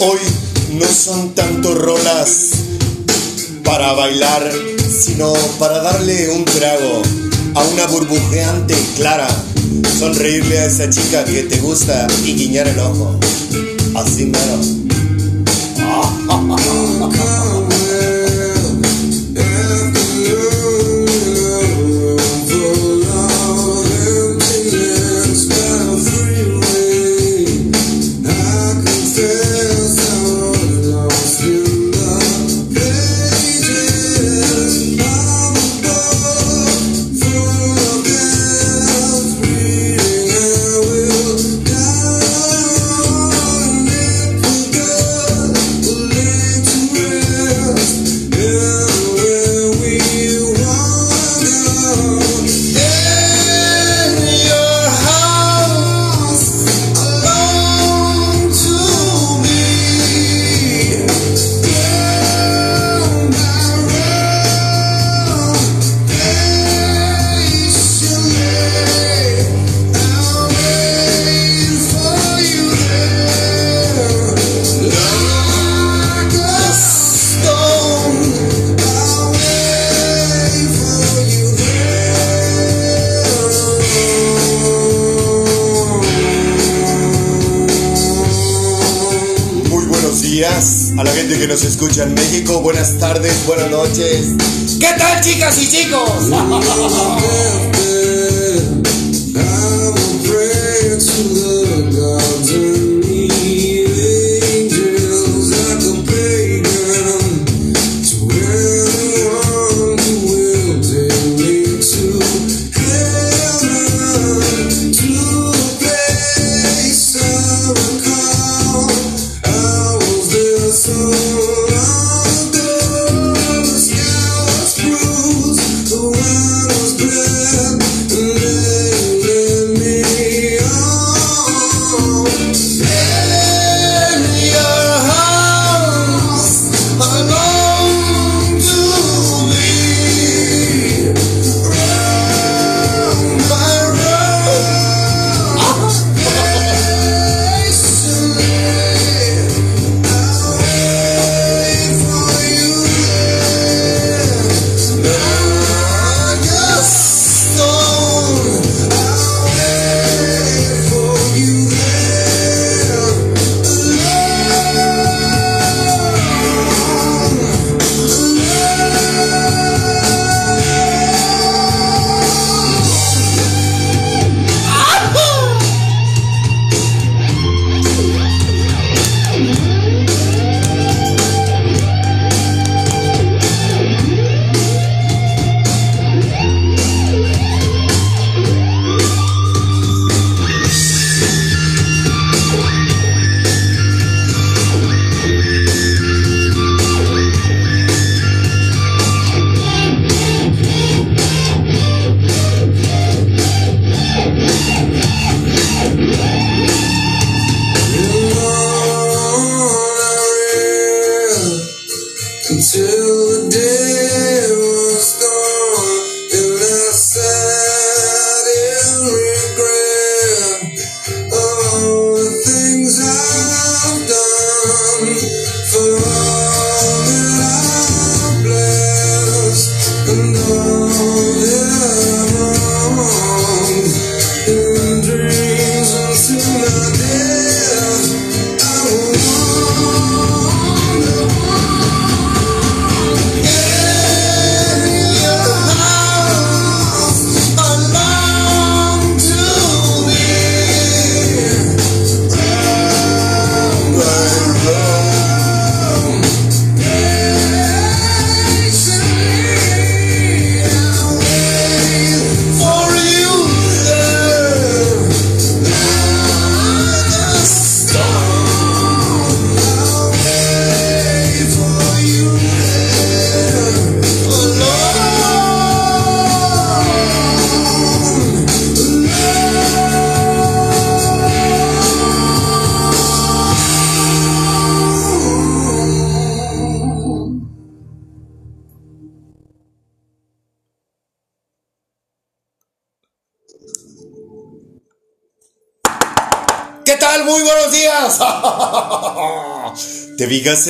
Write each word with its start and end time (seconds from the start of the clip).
Hoy 0.00 0.18
no 0.78 0.86
son 0.86 1.34
tanto 1.34 1.74
rolas 1.74 2.50
para 3.64 3.94
bailar, 3.94 4.48
sino 4.88 5.32
para 5.58 5.82
darle 5.82 6.30
un 6.30 6.44
trago 6.44 7.02
a 7.56 7.64
una 7.64 7.86
burbujeante 7.86 8.76
clara, 8.96 9.26
sonreírle 9.98 10.56
a 10.60 10.66
esa 10.66 10.88
chica 10.88 11.24
que 11.24 11.42
te 11.42 11.58
gusta 11.58 12.06
y 12.24 12.34
guiñar 12.34 12.68
el 12.68 12.78
ojo. 12.78 13.18
Así 13.96 14.26
mero. 14.26 14.60
México. 92.30 92.60
Buenas 92.60 92.98
tardes, 92.98 93.46
buenas 93.46 93.70
noches. 93.70 94.34
¿Qué 94.78 94.88
tal, 94.98 95.20
chicas 95.22 95.62
y 95.62 95.70
chicos? 95.70 96.28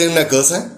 Una 0.09 0.29
cosa? 0.29 0.77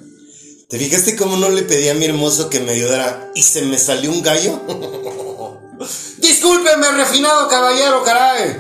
¿Te 0.69 0.79
fijaste 0.79 1.17
cómo 1.17 1.37
no 1.37 1.49
le 1.49 1.63
pedí 1.63 1.89
a 1.89 1.95
mi 1.95 2.05
hermoso 2.05 2.49
que 2.49 2.61
me 2.61 2.73
ayudara 2.73 3.31
y 3.35 3.43
se 3.43 3.63
me 3.63 3.79
salió 3.79 4.11
un 4.11 4.23
gallo? 4.23 4.61
Discúlpeme, 6.19 6.93
refinado 6.93 7.49
caballero, 7.49 8.05
caray. 8.05 8.57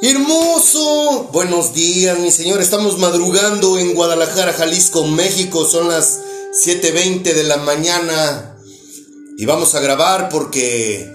Hermoso. 0.00 1.28
Buenos 1.32 1.74
días, 1.74 2.18
mi 2.18 2.30
señor. 2.30 2.60
Estamos 2.60 2.98
madrugando 2.98 3.78
en 3.78 3.94
Guadalajara, 3.94 4.52
Jalisco, 4.52 5.04
México. 5.04 5.64
Son 5.64 5.88
las 5.88 6.20
7.20 6.64 7.22
de 7.22 7.44
la 7.44 7.56
mañana. 7.58 8.56
Y 9.36 9.46
vamos 9.46 9.74
a 9.74 9.80
grabar 9.80 10.28
porque 10.28 11.10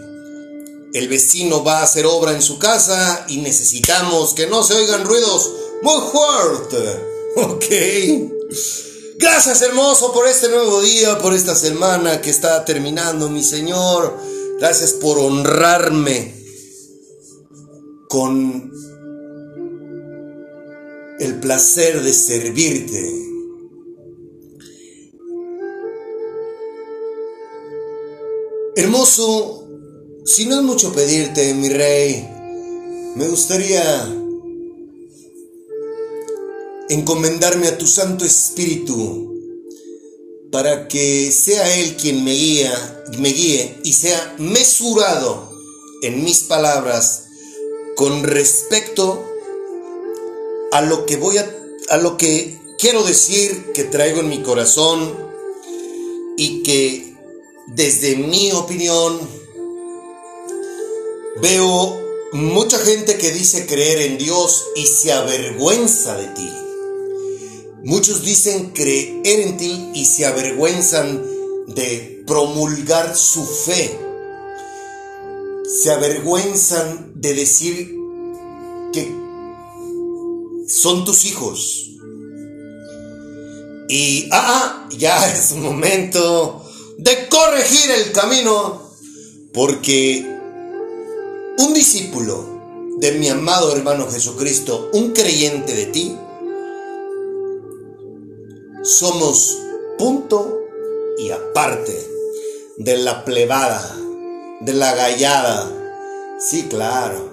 el 0.94 1.08
vecino 1.08 1.64
va 1.64 1.80
a 1.80 1.84
hacer 1.84 2.06
obra 2.06 2.34
en 2.34 2.42
su 2.42 2.60
casa 2.60 3.26
y 3.28 3.38
necesitamos 3.38 4.34
que 4.34 4.48
no 4.48 4.64
se 4.64 4.76
oigan 4.76 5.06
ruidos 5.06 5.50
muy 5.82 6.02
fuerte. 6.12 7.09
Ok. 7.36 7.66
Gracias 9.18 9.62
hermoso 9.62 10.14
por 10.14 10.28
este 10.28 10.50
nuevo 10.50 10.82
día, 10.82 11.20
por 11.20 11.34
esta 11.34 11.56
semana 11.56 12.22
que 12.22 12.30
está 12.30 12.64
terminando, 12.66 13.30
mi 13.30 13.44
Señor. 13.44 14.18
Gracias 14.60 14.94
por 14.94 15.20
honrarme 15.20 16.36
con 18.08 18.72
el 21.20 21.40
placer 21.40 22.02
de 22.02 22.14
servirte. 22.14 23.26
Hermoso, 28.76 29.68
si 30.26 30.46
no 30.46 30.56
es 30.56 30.64
mucho 30.64 30.94
pedirte, 30.94 31.54
mi 31.54 31.70
rey, 31.70 32.26
me 33.16 33.28
gustaría 33.28 34.19
encomendarme 36.90 37.68
a 37.68 37.78
tu 37.78 37.88
Santo 37.88 38.26
Espíritu 38.26 39.30
para 40.52 40.88
que 40.88 41.32
sea 41.32 41.78
Él 41.78 41.96
quien 41.96 42.24
me 42.24 42.34
guía, 42.34 43.04
me 43.20 43.30
guíe 43.30 43.78
y 43.84 43.94
sea 43.94 44.36
mesurado 44.40 45.52
en 46.02 46.24
mis 46.24 46.40
palabras 46.40 47.26
con 47.96 48.24
respecto 48.24 49.24
a 50.72 50.82
lo 50.82 51.06
que 51.06 51.18
voy 51.18 51.38
a, 51.38 51.56
a 51.90 51.98
lo 51.98 52.18
que 52.18 52.60
quiero 52.80 53.04
decir 53.04 53.72
que 53.74 53.84
traigo 53.84 54.22
en 54.22 54.30
mi 54.30 54.42
corazón 54.42 55.16
y 56.38 56.64
que 56.64 57.14
desde 57.68 58.16
mi 58.16 58.52
opinión 58.52 59.20
veo 61.42 62.00
mucha 62.32 62.80
gente 62.80 63.18
que 63.18 63.32
dice 63.32 63.68
creer 63.68 64.00
en 64.02 64.18
Dios 64.18 64.66
y 64.76 64.88
se 64.88 65.12
avergüenza 65.12 66.16
de 66.18 66.28
ti. 66.28 66.50
Muchos 67.84 68.24
dicen 68.24 68.72
creer 68.72 69.22
en 69.24 69.58
ti 69.58 69.92
y 69.94 70.06
se 70.06 70.26
avergüenzan 70.26 71.24
de 71.68 72.24
promulgar 72.28 73.16
su 73.16 73.46
fe. 73.46 73.98
Se 75.82 75.92
avergüenzan 75.92 77.14
de 77.16 77.34
decir 77.34 77.96
que 78.92 79.10
son 80.68 81.06
tus 81.06 81.26
hijos. 81.26 81.92
Y, 83.88 84.28
ah, 84.32 84.86
ah 84.86 84.90
ya 84.92 85.32
es 85.34 85.54
momento 85.54 86.66
de 86.98 87.30
corregir 87.30 87.92
el 87.92 88.12
camino, 88.12 88.92
porque 89.54 90.26
un 91.60 91.74
discípulo 91.74 92.98
de 92.98 93.14
mi 93.14 93.30
amado 93.30 93.74
hermano 93.74 94.12
Jesucristo, 94.12 94.90
un 94.92 95.14
creyente 95.14 95.74
de 95.74 95.86
ti, 95.86 96.16
somos 98.84 99.58
punto 99.98 100.66
y 101.18 101.32
aparte 101.32 102.08
de 102.78 102.98
la 102.98 103.26
plebada, 103.26 103.98
de 104.62 104.74
la 104.74 104.96
gallada. 104.96 105.70
Sí, 106.40 106.68
claro. 106.70 107.30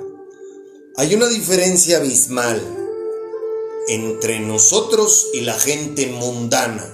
Hay 0.96 1.14
una 1.14 1.28
diferencia 1.28 1.98
abismal 1.98 2.60
entre 3.88 4.40
nosotros 4.40 5.28
y 5.34 5.42
la 5.42 5.58
gente 5.58 6.06
mundana. 6.08 6.92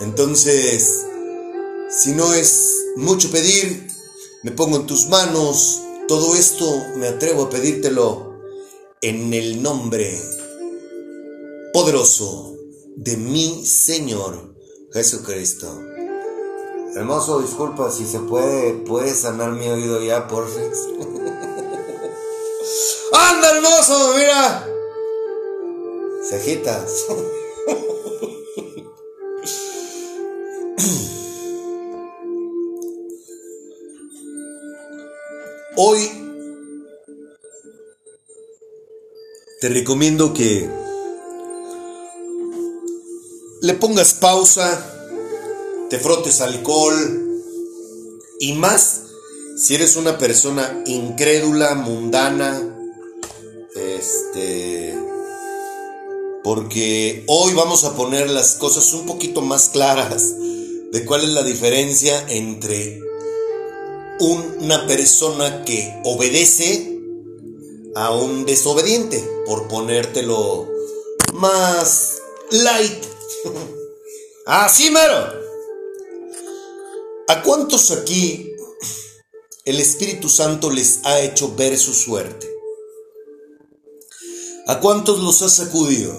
Entonces, 0.00 1.06
si 1.88 2.12
no 2.12 2.34
es 2.34 2.86
mucho 2.96 3.30
pedir, 3.30 3.86
me 4.42 4.50
pongo 4.50 4.78
en 4.78 4.86
tus 4.86 5.06
manos. 5.06 5.80
Todo 6.08 6.34
esto 6.34 6.66
me 6.96 7.06
atrevo 7.06 7.44
a 7.44 7.50
pedírtelo 7.50 8.40
en 9.00 9.32
el 9.32 9.62
nombre 9.62 10.20
poderoso 11.72 12.51
de 12.96 13.16
mi 13.16 13.64
Señor 13.66 14.54
Jesucristo. 14.92 15.80
Hermoso, 16.94 17.40
disculpa, 17.40 17.90
si 17.90 18.06
se 18.06 18.18
puede, 18.20 18.74
puede 18.74 19.14
sanar 19.14 19.52
mi 19.52 19.66
oído 19.68 20.02
ya, 20.02 20.28
por. 20.28 20.46
¡Anda, 23.12 23.50
hermoso! 23.50 24.14
Mira. 24.16 24.68
Cejitas. 26.28 27.06
Hoy 35.76 36.10
te 39.62 39.68
recomiendo 39.70 40.34
que 40.34 40.68
le 43.62 43.74
pongas 43.74 44.14
pausa, 44.14 44.84
te 45.88 45.98
frotes 46.00 46.40
alcohol 46.40 47.42
y 48.40 48.54
más 48.54 49.02
si 49.56 49.76
eres 49.76 49.94
una 49.94 50.18
persona 50.18 50.82
incrédula, 50.84 51.76
mundana, 51.76 52.60
este, 53.76 54.98
porque 56.42 57.22
hoy 57.28 57.54
vamos 57.54 57.84
a 57.84 57.94
poner 57.94 58.28
las 58.30 58.56
cosas 58.56 58.92
un 58.94 59.06
poquito 59.06 59.42
más 59.42 59.68
claras 59.68 60.34
de 60.90 61.04
cuál 61.06 61.22
es 61.22 61.28
la 61.28 61.44
diferencia 61.44 62.26
entre 62.28 63.00
una 64.18 64.88
persona 64.88 65.64
que 65.64 66.00
obedece 66.04 66.98
a 67.94 68.12
un 68.12 68.44
desobediente, 68.44 69.22
por 69.46 69.68
ponértelo 69.68 70.68
más 71.34 72.22
light. 72.50 73.11
Así 74.46 74.90
mero. 74.90 75.42
¿A 77.28 77.42
cuántos 77.42 77.90
aquí 77.90 78.52
el 79.64 79.80
Espíritu 79.80 80.28
Santo 80.28 80.70
les 80.70 81.00
ha 81.04 81.20
hecho 81.20 81.54
ver 81.54 81.78
su 81.78 81.94
suerte? 81.94 82.50
¿A 84.66 84.80
cuántos 84.80 85.20
los 85.20 85.42
ha 85.42 85.48
sacudido? 85.48 86.12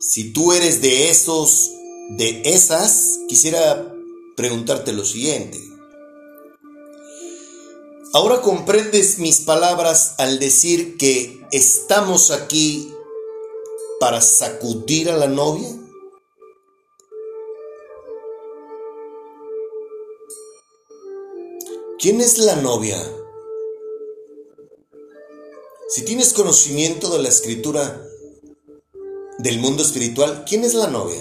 Si 0.00 0.32
tú 0.32 0.52
eres 0.52 0.80
de 0.80 1.10
esos, 1.10 1.70
de 2.16 2.42
esas, 2.44 3.20
quisiera 3.28 3.94
preguntarte 4.36 4.92
lo 4.92 5.04
siguiente. 5.04 5.58
Ahora 8.12 8.40
comprendes 8.40 9.18
mis 9.18 9.40
palabras 9.40 10.14
al 10.18 10.40
decir 10.40 10.96
que 10.96 11.46
estamos 11.52 12.30
aquí 12.30 12.92
para 14.00 14.22
sacudir 14.22 15.10
a 15.10 15.16
la 15.16 15.28
novia? 15.28 15.68
¿Quién 21.98 22.22
es 22.22 22.38
la 22.38 22.56
novia? 22.56 22.96
Si 25.90 26.02
tienes 26.02 26.32
conocimiento 26.32 27.10
de 27.10 27.22
la 27.22 27.28
escritura 27.28 28.02
del 29.38 29.58
mundo 29.58 29.82
espiritual, 29.82 30.44
¿quién 30.48 30.64
es 30.64 30.72
la 30.72 30.86
novia? 30.86 31.20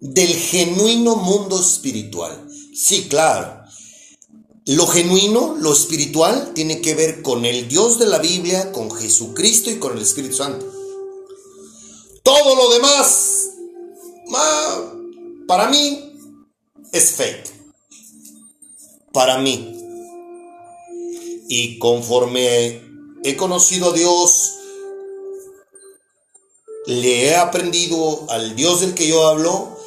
Del 0.00 0.28
genuino 0.28 1.16
mundo 1.16 1.60
espiritual. 1.60 2.48
Sí, 2.74 3.08
claro. 3.10 3.62
Lo 4.64 4.86
genuino, 4.86 5.54
lo 5.60 5.70
espiritual, 5.70 6.54
tiene 6.54 6.80
que 6.80 6.94
ver 6.94 7.20
con 7.20 7.44
el 7.44 7.68
Dios 7.68 7.98
de 7.98 8.06
la 8.06 8.20
Biblia, 8.20 8.72
con 8.72 8.90
Jesucristo 8.90 9.70
y 9.70 9.78
con 9.78 9.98
el 9.98 10.02
Espíritu 10.02 10.36
Santo. 10.36 10.73
Todo 12.24 12.56
lo 12.56 12.72
demás, 12.72 13.50
para 15.46 15.68
mí, 15.68 16.18
es 16.92 17.12
fake. 17.12 17.52
Para 19.12 19.38
mí. 19.38 19.70
Y 21.48 21.78
conforme 21.78 22.82
he 23.22 23.36
conocido 23.36 23.90
a 23.90 23.92
Dios, 23.92 24.54
le 26.86 27.26
he 27.26 27.36
aprendido 27.36 28.26
al 28.30 28.56
Dios 28.56 28.80
del 28.80 28.94
que 28.94 29.06
yo 29.06 29.26
hablo, 29.28 29.78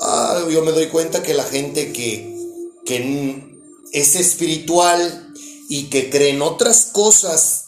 ah, 0.00 0.44
yo 0.50 0.62
me 0.62 0.72
doy 0.72 0.88
cuenta 0.88 1.22
que 1.22 1.34
la 1.34 1.44
gente 1.44 1.92
que, 1.92 2.36
que 2.84 3.56
es 3.92 4.16
espiritual 4.16 5.32
y 5.68 5.84
que 5.84 6.10
cree 6.10 6.30
en 6.30 6.42
otras 6.42 6.86
cosas 6.86 7.66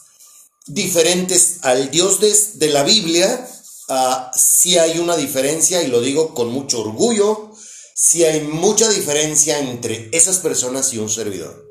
diferentes 0.67 1.59
al 1.61 1.91
Dios 1.91 2.19
de, 2.19 2.69
la 2.69 2.83
Biblia, 2.83 3.49
uh, 3.89 4.37
sí 4.37 4.77
hay 4.77 4.99
una 4.99 5.17
diferencia, 5.17 5.81
y 5.81 5.87
lo 5.87 6.01
digo 6.01 6.33
con 6.33 6.49
mucho 6.49 6.81
orgullo, 6.81 7.51
sí 7.95 8.23
hay 8.23 8.41
mucha 8.41 8.89
diferencia 8.89 9.59
entre 9.59 10.09
esas 10.11 10.39
personas 10.39 10.93
y 10.93 10.97
un 10.97 11.09
servidor. 11.09 11.65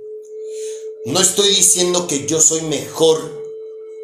No 1.07 1.21
estoy 1.21 1.49
diciendo 1.49 2.07
que 2.07 2.27
yo 2.27 2.41
soy 2.41 2.63
mejor 2.63 3.45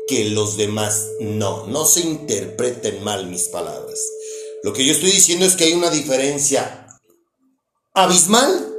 que 0.06 0.30
los 0.30 0.56
demás, 0.56 1.06
no, 1.20 1.66
no 1.66 1.84
se 1.84 2.00
interpreten 2.00 3.02
mal 3.04 3.26
mis 3.26 3.44
palabras. 3.44 3.98
Lo 4.62 4.72
que 4.72 4.84
yo 4.84 4.92
estoy 4.92 5.12
diciendo 5.12 5.46
es 5.46 5.54
que 5.54 5.64
hay 5.64 5.72
una 5.72 5.90
diferencia 5.90 6.86
abismal 7.94 8.70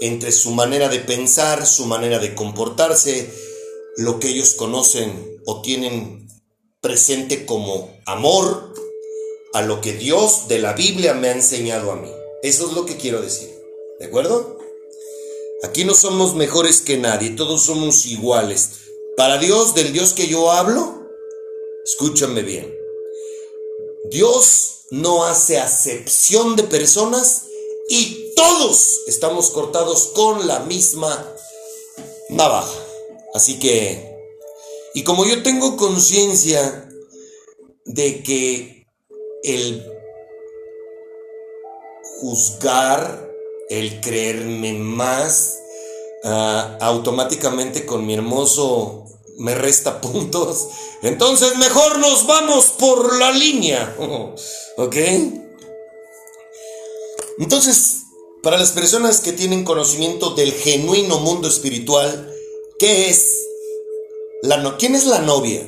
entre 0.00 0.32
su 0.32 0.50
manera 0.50 0.88
de 0.88 0.98
pensar, 0.98 1.66
su 1.66 1.86
manera 1.86 2.18
de 2.18 2.34
comportarse, 2.34 3.30
lo 3.96 4.18
que 4.18 4.28
ellos 4.28 4.54
conocen 4.54 5.40
o 5.46 5.62
tienen 5.62 6.28
presente 6.80 7.46
como 7.46 7.94
amor, 8.06 8.69
a 9.52 9.62
lo 9.62 9.80
que 9.80 9.92
Dios 9.92 10.48
de 10.48 10.58
la 10.58 10.72
Biblia 10.72 11.14
me 11.14 11.28
ha 11.28 11.32
enseñado 11.32 11.90
a 11.92 11.96
mí. 11.96 12.10
Eso 12.42 12.68
es 12.68 12.72
lo 12.72 12.86
que 12.86 12.96
quiero 12.96 13.20
decir. 13.20 13.50
¿De 13.98 14.06
acuerdo? 14.06 14.58
Aquí 15.62 15.84
no 15.84 15.94
somos 15.94 16.34
mejores 16.34 16.80
que 16.80 16.96
nadie, 16.96 17.30
todos 17.30 17.64
somos 17.64 18.06
iguales. 18.06 18.70
Para 19.16 19.38
Dios, 19.38 19.74
del 19.74 19.92
Dios 19.92 20.14
que 20.14 20.26
yo 20.26 20.50
hablo, 20.50 21.06
escúchame 21.84 22.42
bien. 22.42 22.74
Dios 24.10 24.86
no 24.90 25.24
hace 25.24 25.58
acepción 25.58 26.56
de 26.56 26.62
personas 26.62 27.42
y 27.88 28.32
todos 28.34 29.02
estamos 29.06 29.50
cortados 29.50 30.12
con 30.14 30.46
la 30.46 30.60
misma 30.60 31.34
navaja. 32.30 32.86
Así 33.34 33.58
que, 33.58 34.16
y 34.94 35.04
como 35.04 35.26
yo 35.26 35.42
tengo 35.42 35.76
conciencia 35.76 36.88
de 37.84 38.22
que 38.22 38.79
el 39.42 39.86
juzgar, 42.20 43.30
el 43.68 44.00
creerme 44.00 44.74
más, 44.74 45.58
ah, 46.24 46.76
automáticamente 46.80 47.86
con 47.86 48.06
mi 48.06 48.14
hermoso 48.14 49.06
me 49.38 49.54
resta 49.54 50.00
puntos. 50.00 50.68
Entonces 51.02 51.56
mejor 51.56 51.98
nos 51.98 52.26
vamos 52.26 52.66
por 52.78 53.18
la 53.18 53.32
línea. 53.32 53.96
¿Ok? 54.76 54.96
Entonces, 57.38 58.02
para 58.42 58.58
las 58.58 58.72
personas 58.72 59.20
que 59.20 59.32
tienen 59.32 59.64
conocimiento 59.64 60.30
del 60.30 60.52
genuino 60.52 61.20
mundo 61.20 61.48
espiritual, 61.48 62.30
¿qué 62.78 63.08
es? 63.08 63.46
La 64.42 64.58
no 64.58 64.76
¿Quién 64.76 64.94
es 64.94 65.06
la 65.06 65.20
novia? 65.20 65.66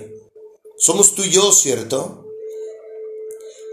Somos 0.76 1.14
tú 1.14 1.22
y 1.22 1.30
yo, 1.30 1.50
¿cierto? 1.52 2.21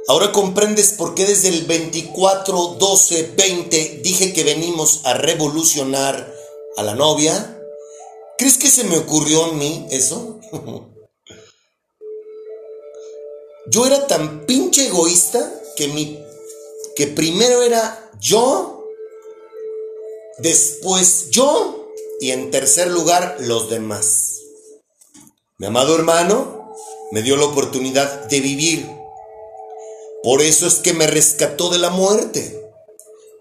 Ahora 0.09 0.31
comprendes 0.31 0.93
por 0.93 1.13
qué 1.13 1.23
desde 1.23 1.49
el 1.49 1.65
24, 1.65 2.77
12, 2.79 3.33
20 3.37 3.99
dije 4.03 4.33
que 4.33 4.43
venimos 4.43 5.01
a 5.03 5.13
revolucionar 5.13 6.33
a 6.77 6.81
la 6.81 6.95
novia. 6.95 7.61
¿Crees 8.35 8.57
que 8.57 8.69
se 8.69 8.85
me 8.85 8.97
ocurrió 8.97 9.45
a 9.45 9.51
mí 9.51 9.85
eso? 9.91 10.39
Yo 13.67 13.85
era 13.85 14.07
tan 14.07 14.47
pinche 14.47 14.87
egoísta 14.87 15.53
que 15.75 15.89
mi 15.89 16.19
que 16.95 17.05
primero 17.05 17.61
era 17.61 18.11
yo, 18.19 18.87
después 20.39 21.29
yo 21.29 21.93
y 22.19 22.31
en 22.31 22.49
tercer 22.49 22.89
lugar 22.89 23.37
los 23.41 23.69
demás. 23.69 24.41
Mi 25.59 25.67
amado 25.67 25.93
hermano 25.95 26.73
me 27.11 27.21
dio 27.21 27.35
la 27.37 27.45
oportunidad 27.45 28.25
de 28.25 28.39
vivir. 28.39 28.98
Por 30.23 30.41
eso 30.41 30.67
es 30.67 30.75
que 30.75 30.93
me 30.93 31.07
rescató 31.07 31.69
de 31.69 31.79
la 31.79 31.89
muerte, 31.89 32.61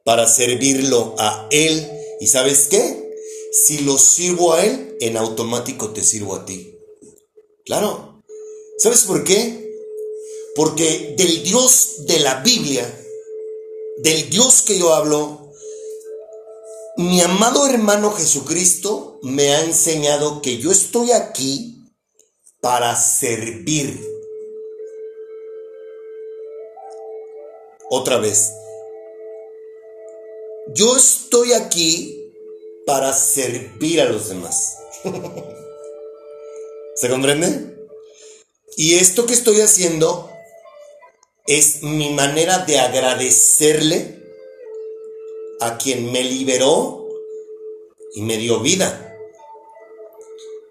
para 0.05 0.27
servirlo 0.27 1.15
a 1.19 1.49
Él. 1.51 1.91
¿Y 2.21 2.27
sabes 2.29 2.69
qué? 2.69 3.11
Si 3.53 3.79
lo 3.81 3.99
sirvo 3.99 4.55
a 4.55 4.65
Él, 4.65 4.97
en 5.01 5.17
automático 5.17 5.91
te 5.91 6.03
sirvo 6.03 6.37
a 6.37 6.45
ti. 6.45 6.79
Claro. 7.65 8.23
¿Sabes 8.79 9.03
por 9.03 9.25
qué? 9.25 9.69
Porque 10.55 11.15
del 11.17 11.43
Dios 11.43 12.07
de 12.07 12.21
la 12.21 12.37
Biblia 12.37 12.87
del 13.99 14.31
Dios 14.31 14.63
que 14.63 14.79
yo 14.79 14.95
hablo, 14.95 15.53
mi 16.97 17.21
amado 17.21 17.67
hermano 17.67 18.13
Jesucristo 18.13 19.19
me 19.23 19.55
ha 19.55 19.65
enseñado 19.65 20.41
que 20.41 20.59
yo 20.59 20.71
estoy 20.71 21.11
aquí 21.13 21.85
para 22.61 22.95
servir. 22.97 24.01
Otra 27.91 28.19
vez, 28.19 28.53
yo 30.75 30.95
estoy 30.95 31.55
aquí 31.55 32.35
para 32.85 33.15
servir 33.15 34.03
a 34.03 34.05
los 34.05 34.29
demás. 34.29 34.77
¿Se 36.97 37.09
comprende? 37.09 37.89
Y 38.77 38.97
esto 38.97 39.25
que 39.25 39.33
estoy 39.33 39.63
haciendo 39.63 40.31
es 41.47 41.83
mi 41.83 42.11
manera 42.11 42.59
de 42.59 42.79
agradecerle 42.79 44.23
a 45.61 45.79
quien 45.79 46.13
me 46.13 46.23
liberó 46.23 47.09
y 48.15 48.21
me 48.21 48.37
dio 48.37 48.61
vida. 48.61 49.17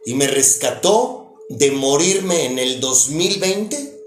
Y 0.06 0.14
me 0.14 0.28
rescató 0.28 1.34
de 1.50 1.72
morirme 1.72 2.46
en 2.46 2.60
el 2.60 2.80
2020 2.80 4.02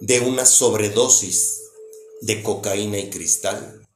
de 0.00 0.20
una 0.20 0.44
sobredosis 0.44 1.65
de 2.22 2.42
cocaína 2.42 2.98
y 2.98 3.10
cristal. 3.10 3.86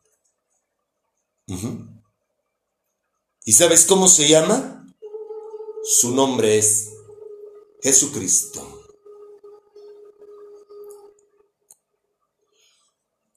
¿Y 3.44 3.52
sabes 3.52 3.84
cómo 3.86 4.06
se 4.08 4.28
llama? 4.28 4.86
Su 5.82 6.14
nombre 6.14 6.58
es 6.58 6.90
Jesucristo. 7.82 8.80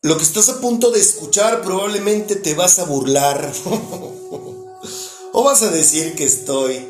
Lo 0.02 0.18
que 0.18 0.24
estás 0.24 0.50
a 0.50 0.60
punto 0.60 0.92
de 0.92 1.00
escuchar 1.00 1.62
probablemente 1.62 2.36
te 2.36 2.54
vas 2.54 2.78
a 2.80 2.84
burlar 2.84 3.54
o 5.32 5.44
vas 5.44 5.62
a 5.64 5.72
decir 5.72 6.14
que 6.16 6.26
estoy 6.26 6.86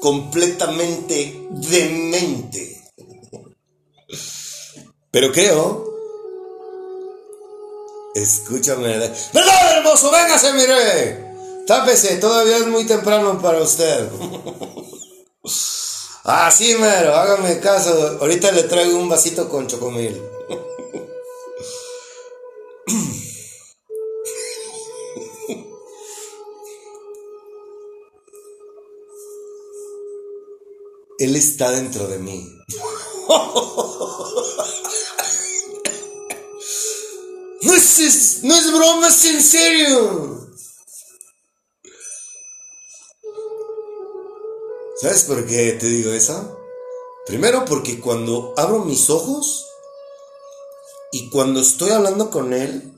completamente 0.00 1.48
demente. 1.50 2.90
Pero 5.10 5.32
creo, 5.32 5.91
escúchame, 8.14 8.98
¿verdad 9.32 9.76
hermoso? 9.76 10.10
Véngase, 10.10 10.52
mire. 10.52 11.32
Tápese, 11.66 12.16
todavía 12.16 12.56
es 12.56 12.66
muy 12.66 12.84
temprano 12.84 13.40
para 13.40 13.62
usted. 13.62 14.10
Así 16.24 16.74
mero, 16.76 17.14
hágame 17.14 17.60
caso. 17.60 18.18
Ahorita 18.20 18.50
le 18.52 18.64
traigo 18.64 18.98
un 18.98 19.08
vasito 19.08 19.48
con 19.48 19.66
chocomil. 19.66 20.20
Él 31.18 31.36
está 31.36 31.70
dentro 31.70 32.08
de 32.08 32.18
mí. 32.18 32.46
No 37.62 37.74
es, 37.74 38.40
no 38.42 38.54
es 38.54 38.72
broma, 38.72 39.08
es 39.08 39.24
en 39.24 39.42
serio. 39.42 40.48
¿Sabes 45.00 45.24
por 45.24 45.46
qué 45.46 45.72
te 45.72 45.86
digo 45.86 46.12
eso? 46.12 46.58
Primero 47.26 47.64
porque 47.64 48.00
cuando 48.00 48.52
abro 48.56 48.84
mis 48.84 49.10
ojos 49.10 49.66
y 51.12 51.30
cuando 51.30 51.60
estoy 51.60 51.90
hablando 51.90 52.30
con 52.30 52.52
él 52.52 52.92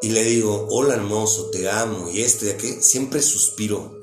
y 0.00 0.10
le 0.10 0.24
digo, 0.24 0.66
hola 0.70 0.94
hermoso, 0.94 1.50
te 1.50 1.68
amo 1.68 2.08
y 2.08 2.22
esto 2.22 2.46
y 2.46 2.50
aquello, 2.50 2.80
siempre 2.80 3.20
suspiro. 3.20 4.00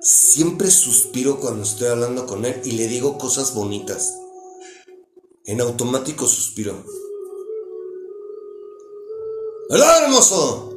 Siempre 0.00 0.70
suspiro 0.70 1.40
cuando 1.40 1.64
estoy 1.64 1.88
hablando 1.88 2.26
con 2.26 2.44
él 2.44 2.60
y 2.64 2.72
le 2.72 2.86
digo 2.86 3.18
cosas 3.18 3.52
bonitas. 3.52 4.14
En 5.48 5.62
automático 5.62 6.26
suspiro. 6.26 6.84
¡Hola, 9.70 10.02
hermoso! 10.02 10.74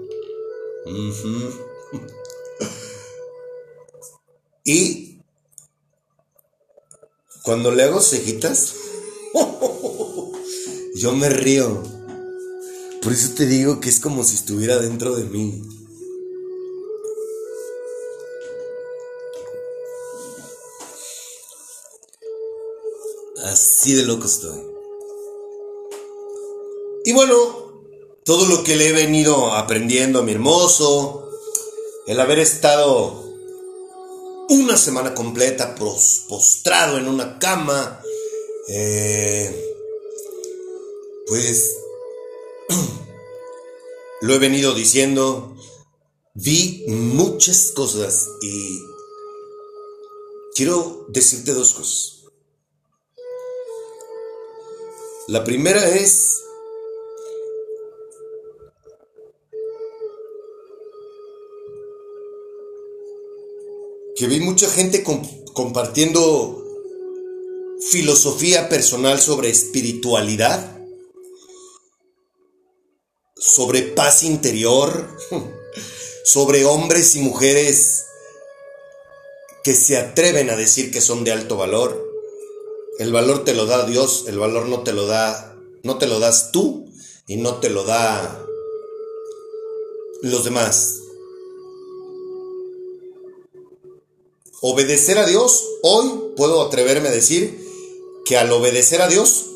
y 4.64 5.20
cuando 7.44 7.72
le 7.72 7.84
hago 7.84 8.00
cejitas, 8.00 8.76
yo 10.96 11.12
me 11.18 11.28
río. 11.28 11.84
Por 13.02 13.12
eso 13.12 13.34
te 13.36 13.46
digo 13.48 13.82
que 13.82 13.90
es 13.90 14.00
como 14.00 14.24
si 14.24 14.36
estuviera 14.36 14.78
dentro 14.78 15.18
de 15.18 15.26
mí. 15.26 15.81
Así 23.82 23.96
de 23.96 24.04
loco 24.04 24.28
estoy. 24.28 24.62
Y 27.04 27.14
bueno, 27.14 27.82
todo 28.24 28.46
lo 28.46 28.64
que 28.64 28.76
le 28.76 28.90
he 28.90 28.92
venido 28.92 29.52
aprendiendo 29.54 30.20
a 30.20 30.22
mi 30.22 30.34
hermoso, 30.34 31.32
el 32.06 32.20
haber 32.20 32.38
estado 32.38 33.24
una 34.50 34.78
semana 34.78 35.16
completa 35.16 35.74
postrado 35.74 37.00
en 37.00 37.08
una 37.08 37.40
cama, 37.40 38.04
eh, 38.68 39.74
pues 41.26 41.76
lo 44.22 44.34
he 44.36 44.38
venido 44.38 44.76
diciendo, 44.76 45.58
vi 46.36 46.86
muchas 46.88 47.72
cosas 47.72 48.28
y 48.44 48.80
quiero 50.54 51.08
decirte 51.10 51.54
dos 51.54 51.74
cosas. 51.74 52.21
La 55.32 55.46
primera 55.46 55.88
es 55.88 56.44
que 64.18 64.28
vi 64.28 64.42
mucha 64.42 64.70
gente 64.70 65.06
compartiendo 65.54 66.62
filosofía 67.92 68.68
personal 68.68 69.22
sobre 69.22 69.50
espiritualidad, 69.50 70.78
sobre 73.38 73.84
paz 73.84 74.24
interior, 74.24 75.18
sobre 76.26 76.66
hombres 76.66 77.16
y 77.16 77.22
mujeres 77.22 78.04
que 79.64 79.76
se 79.76 79.96
atreven 79.96 80.50
a 80.50 80.58
decir 80.58 80.92
que 80.92 81.00
son 81.00 81.24
de 81.24 81.32
alto 81.32 81.56
valor. 81.56 82.11
El 83.02 83.12
valor 83.12 83.44
te 83.44 83.56
lo 83.56 83.66
da 83.66 83.84
Dios, 83.88 84.26
el 84.28 84.38
valor 84.38 84.68
no 84.68 84.84
te 84.84 84.94
lo 84.94 85.08
da, 85.08 85.58
no 85.82 85.98
te 85.98 86.06
lo 86.06 86.20
das 86.20 86.52
tú 86.52 86.86
y 87.26 87.38
no 87.38 87.56
te 87.56 87.72
lo 87.72 87.84
da 87.84 88.46
los 90.22 90.44
demás. 90.44 91.00
Obedecer 94.62 95.18
a 95.18 95.26
Dios, 95.26 95.66
hoy 95.82 96.12
puedo 96.38 96.62
atreverme 96.62 97.10
a 97.10 97.12
decir 97.12 97.68
que 98.24 98.38
al 98.38 98.52
obedecer 98.52 99.02
a 99.02 99.08
Dios, 99.08 99.48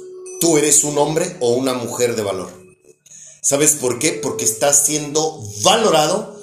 tú 0.41 0.57
eres 0.57 0.83
un 0.83 0.97
hombre 0.97 1.37
o 1.39 1.51
una 1.51 1.75
mujer 1.75 2.15
de 2.15 2.23
valor. 2.23 2.49
¿Sabes 3.43 3.75
por 3.75 3.99
qué? 3.99 4.13
Porque 4.13 4.43
estás 4.45 4.87
siendo 4.87 5.39
valorado 5.61 6.35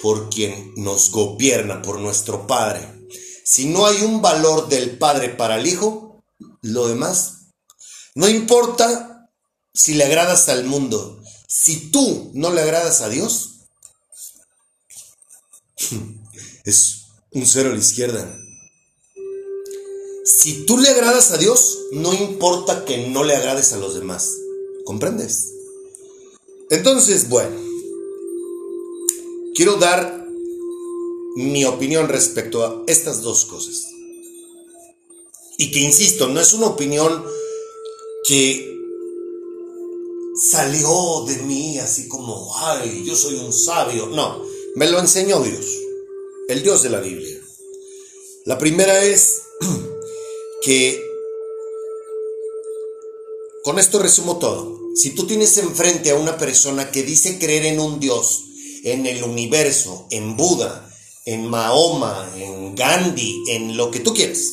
por 0.00 0.30
quien 0.30 0.72
nos 0.76 1.10
gobierna, 1.10 1.82
por 1.82 1.98
nuestro 1.98 2.46
Padre. 2.46 3.08
Si 3.42 3.66
no 3.66 3.86
hay 3.86 4.02
un 4.02 4.22
valor 4.22 4.68
del 4.68 4.96
Padre 4.98 5.30
para 5.30 5.56
el 5.56 5.66
Hijo, 5.66 6.03
lo 6.64 6.88
demás, 6.88 7.50
no 8.14 8.28
importa 8.28 9.30
si 9.74 9.94
le 9.94 10.04
agradas 10.04 10.48
al 10.48 10.64
mundo, 10.64 11.22
si 11.46 11.90
tú 11.90 12.30
no 12.34 12.52
le 12.52 12.62
agradas 12.62 13.00
a 13.02 13.08
Dios, 13.08 13.50
es 16.64 17.02
un 17.32 17.46
cero 17.46 17.70
a 17.70 17.72
la 17.72 17.78
izquierda. 17.78 18.40
Si 20.24 20.64
tú 20.64 20.78
le 20.78 20.88
agradas 20.88 21.32
a 21.32 21.36
Dios, 21.36 21.78
no 21.92 22.14
importa 22.14 22.84
que 22.84 23.08
no 23.08 23.24
le 23.24 23.36
agrades 23.36 23.72
a 23.72 23.76
los 23.76 23.94
demás. 23.94 24.32
¿Comprendes? 24.84 25.52
Entonces, 26.70 27.28
bueno, 27.28 27.56
quiero 29.54 29.76
dar 29.76 30.24
mi 31.36 31.64
opinión 31.64 32.08
respecto 32.08 32.64
a 32.64 32.82
estas 32.86 33.20
dos 33.20 33.44
cosas. 33.44 33.93
Y 35.58 35.70
que, 35.70 35.80
insisto, 35.80 36.28
no 36.28 36.40
es 36.40 36.52
una 36.52 36.66
opinión 36.66 37.24
que 38.26 38.74
salió 40.34 41.24
de 41.26 41.36
mí 41.42 41.78
así 41.78 42.08
como, 42.08 42.52
ay, 42.58 43.04
yo 43.06 43.14
soy 43.14 43.36
un 43.36 43.52
sabio. 43.52 44.06
No, 44.06 44.44
me 44.74 44.90
lo 44.90 44.98
enseñó 44.98 45.40
Dios 45.40 45.64
el 46.48 46.62
Dios 46.62 46.82
de 46.82 46.90
la 46.90 47.00
Biblia. 47.00 47.40
La 48.44 48.58
primera 48.58 49.04
es 49.04 49.42
que, 50.62 51.02
con 53.62 53.78
esto 53.78 53.98
resumo 53.98 54.38
todo, 54.38 54.78
si 54.94 55.10
tú 55.10 55.26
tienes 55.26 55.56
enfrente 55.58 56.10
a 56.10 56.16
una 56.16 56.36
persona 56.36 56.90
que 56.90 57.02
dice 57.02 57.38
creer 57.38 57.66
en 57.66 57.80
un 57.80 57.98
Dios, 57.98 58.44
en 58.84 59.06
el 59.06 59.24
universo, 59.24 60.06
en 60.10 60.36
Buda, 60.36 60.90
en 61.24 61.48
Mahoma, 61.48 62.30
en 62.36 62.74
Gandhi, 62.74 63.44
en 63.48 63.76
lo 63.76 63.90
que 63.90 64.00
tú 64.00 64.12
quieras, 64.12 64.50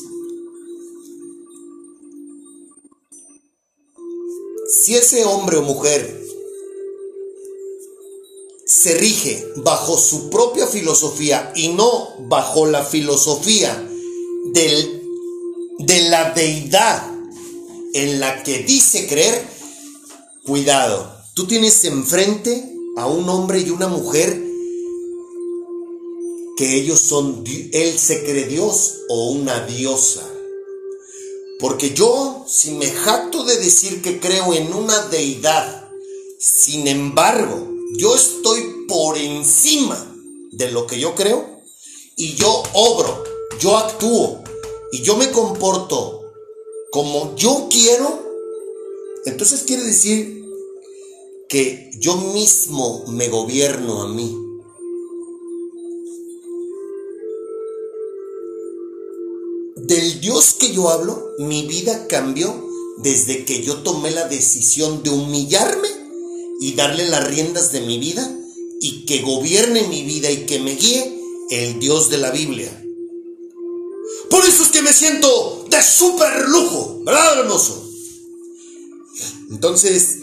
si 4.71 4.95
ese 4.95 5.25
hombre 5.25 5.57
o 5.57 5.63
mujer 5.63 6.21
se 8.65 8.93
rige 8.93 9.45
bajo 9.57 9.97
su 9.97 10.29
propia 10.29 10.65
filosofía 10.65 11.51
y 11.55 11.69
no 11.69 12.15
bajo 12.19 12.65
la 12.65 12.86
filosofía 12.86 13.86
del, 14.53 15.03
de 15.79 16.10
la 16.10 16.31
deidad 16.31 17.03
en 17.93 18.21
la 18.21 18.43
que 18.43 18.60
dice 18.60 19.07
creer, 19.07 19.45
cuidado, 20.45 21.17
tú 21.34 21.47
tienes 21.47 21.84
enfrente 21.84 22.73
a 22.95 23.07
un 23.07 23.27
hombre 23.27 23.60
y 23.60 23.71
una 23.71 23.89
mujer 23.89 24.41
que 26.55 26.75
ellos 26.75 27.01
son, 27.01 27.43
él 27.73 27.99
se 27.99 28.23
cree 28.23 28.45
Dios 28.45 28.99
o 29.10 29.31
una 29.31 29.65
diosa. 29.65 30.21
Porque 31.62 31.93
yo, 31.93 32.43
si 32.47 32.71
me 32.71 32.88
jacto 32.88 33.43
de 33.43 33.58
decir 33.58 34.02
que 34.02 34.19
creo 34.19 34.54
en 34.54 34.74
una 34.74 35.08
deidad, 35.08 35.89
sin 36.39 36.88
embargo, 36.88 37.69
yo 37.95 38.15
estoy 38.15 38.86
por 38.88 39.15
encima 39.15 40.12
de 40.52 40.71
lo 40.71 40.88
que 40.88 41.00
yo 41.00 41.13
creo 41.13 41.62
y 42.17 42.34
yo 42.34 42.63
obro, 42.74 43.24
yo 43.60 43.78
actúo 43.78 44.43
y 44.91 45.04
yo 45.04 45.15
me 45.17 45.30
comporto 45.30 46.21
como 46.91 47.36
yo 47.36 47.67
quiero, 47.69 48.19
entonces 49.26 49.62
quiere 49.62 49.84
decir 49.84 50.43
que 51.47 51.91
yo 52.00 52.17
mismo 52.17 53.06
me 53.08 53.30
gobierno 53.30 54.02
a 54.02 54.08
mí. 54.08 54.51
Del 59.91 60.21
Dios 60.21 60.54
que 60.58 60.71
yo 60.71 60.88
hablo, 60.88 61.34
mi 61.38 61.67
vida 61.67 62.08
cambió 62.08 62.65
desde 62.99 63.43
que 63.43 63.62
yo 63.62 63.80
tomé 63.80 64.12
la 64.12 64.25
decisión 64.30 65.04
de 65.04 65.10
humillarme 65.10 65.89
y 66.62 66.75
darle 66.75 67.10
las 67.10 67.27
riendas 67.27 67.73
de 67.73 67.82
mi 67.82 67.99
vida 67.99 68.25
y 68.80 69.04
que 69.04 69.21
gobierne 69.21 69.89
mi 69.89 70.04
vida 70.04 70.32
y 70.32 70.45
que 70.45 70.60
me 70.60 70.75
guíe 70.77 71.19
el 71.49 71.80
Dios 71.80 72.10
de 72.10 72.19
la 72.19 72.32
Biblia. 72.32 72.71
Por 74.30 74.45
eso 74.45 74.63
es 74.63 74.69
que 74.69 74.82
me 74.82 74.93
siento 74.93 75.65
de 75.69 75.84
súper 75.84 76.47
lujo, 76.47 77.01
¿verdad, 77.04 77.41
hermoso? 77.41 77.86
Entonces, 79.49 80.19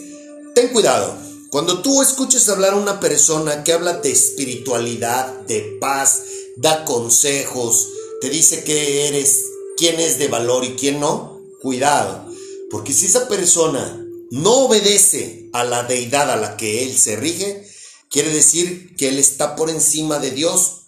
ten 0.55 0.69
cuidado. 0.69 1.15
Cuando 1.51 1.83
tú 1.83 2.01
escuches 2.01 2.49
hablar 2.49 2.73
a 2.73 2.77
una 2.77 2.99
persona 2.99 3.63
que 3.63 3.73
habla 3.73 3.99
de 3.99 4.11
espiritualidad, 4.11 5.41
de 5.41 5.77
paz, 5.79 6.23
da 6.57 6.85
consejos, 6.85 7.87
te 8.19 8.31
dice 8.31 8.63
que 8.63 9.07
eres, 9.07 9.48
quién 9.79 9.97
es 10.01 10.19
de 10.19 10.27
valor 10.27 10.65
y 10.65 10.75
quién 10.75 10.99
no, 10.99 11.39
cuidado. 11.61 12.29
Porque 12.69 12.91
si 12.91 13.05
esa 13.05 13.29
persona 13.29 14.05
no 14.29 14.65
obedece 14.65 15.49
a 15.53 15.63
la 15.63 15.83
deidad 15.83 16.29
a 16.29 16.35
la 16.35 16.57
que 16.57 16.83
él 16.83 16.97
se 16.97 17.15
rige, 17.15 17.65
quiere 18.11 18.29
decir 18.29 18.95
que 18.97 19.07
él 19.07 19.17
está 19.17 19.55
por 19.55 19.69
encima 19.69 20.19
de 20.19 20.31
Dios 20.31 20.81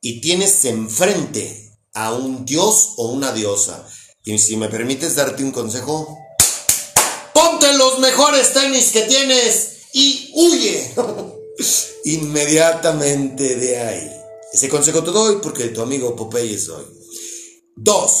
y 0.00 0.20
tienes 0.20 0.64
enfrente 0.64 1.72
a 1.92 2.14
un 2.14 2.44
dios 2.44 2.94
o 2.96 3.08
una 3.08 3.32
diosa. 3.32 3.84
Y 4.24 4.38
si 4.38 4.56
me 4.56 4.68
permites 4.68 5.16
darte 5.16 5.42
un 5.42 5.50
consejo, 5.50 6.16
ponte 7.34 7.72
los 7.74 7.98
mejores 7.98 8.52
tenis 8.52 8.92
que 8.92 9.02
tienes 9.02 9.78
y 9.92 10.30
huye 10.34 10.94
inmediatamente 12.04 13.56
de 13.56 13.80
ahí. 13.80 14.21
Ese 14.52 14.68
consejo 14.68 15.02
te 15.02 15.10
doy 15.10 15.38
porque 15.42 15.68
tu 15.68 15.80
amigo 15.80 16.14
Popeye 16.14 16.58
soy. 16.58 16.84
Dos, 17.74 18.12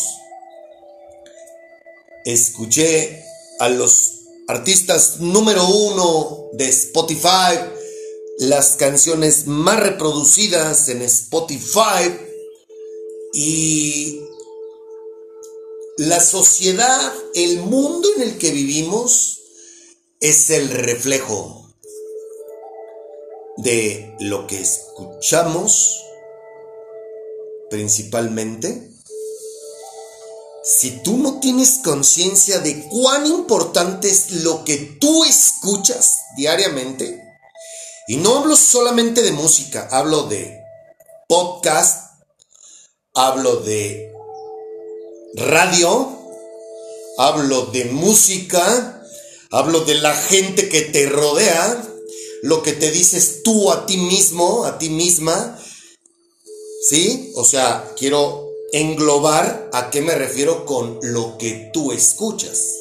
escuché 2.24 3.22
a 3.58 3.68
los 3.68 4.12
artistas 4.48 5.20
número 5.20 5.66
uno 5.68 6.48
de 6.54 6.68
Spotify, 6.68 7.58
las 8.38 8.76
canciones 8.76 9.46
más 9.46 9.78
reproducidas 9.78 10.88
en 10.88 11.02
Spotify 11.02 12.10
y 13.34 14.20
la 15.98 16.18
sociedad, 16.20 17.12
el 17.34 17.58
mundo 17.58 18.08
en 18.16 18.22
el 18.22 18.38
que 18.38 18.52
vivimos 18.52 19.40
es 20.20 20.48
el 20.48 20.70
reflejo 20.70 21.68
de 23.58 24.16
lo 24.20 24.46
que 24.46 24.60
escuchamos 24.60 25.98
principalmente 27.72 28.90
si 30.62 31.02
tú 31.02 31.16
no 31.16 31.40
tienes 31.40 31.80
conciencia 31.82 32.58
de 32.58 32.86
cuán 32.90 33.26
importante 33.26 34.10
es 34.10 34.30
lo 34.42 34.62
que 34.62 34.76
tú 34.76 35.24
escuchas 35.24 36.18
diariamente, 36.36 37.20
y 38.08 38.16
no 38.16 38.38
hablo 38.38 38.56
solamente 38.56 39.22
de 39.22 39.32
música, 39.32 39.88
hablo 39.90 40.24
de 40.24 40.60
podcast, 41.28 42.12
hablo 43.14 43.56
de 43.60 44.12
radio, 45.34 46.18
hablo 47.16 47.66
de 47.66 47.86
música, 47.86 49.02
hablo 49.50 49.80
de 49.80 49.94
la 49.94 50.14
gente 50.14 50.68
que 50.68 50.82
te 50.82 51.06
rodea, 51.06 51.82
lo 52.42 52.62
que 52.62 52.72
te 52.72 52.90
dices 52.90 53.42
tú 53.42 53.72
a 53.72 53.86
ti 53.86 53.96
mismo, 53.96 54.64
a 54.64 54.78
ti 54.78 54.90
misma, 54.90 55.58
¿sí? 56.82 57.32
O 57.34 57.44
sea, 57.44 57.92
quiero 57.96 58.50
englobar 58.72 59.70
a 59.72 59.90
qué 59.90 60.02
me 60.02 60.14
refiero 60.14 60.66
con 60.66 60.98
lo 61.02 61.38
que 61.38 61.70
tú 61.72 61.92
escuchas. 61.92 62.76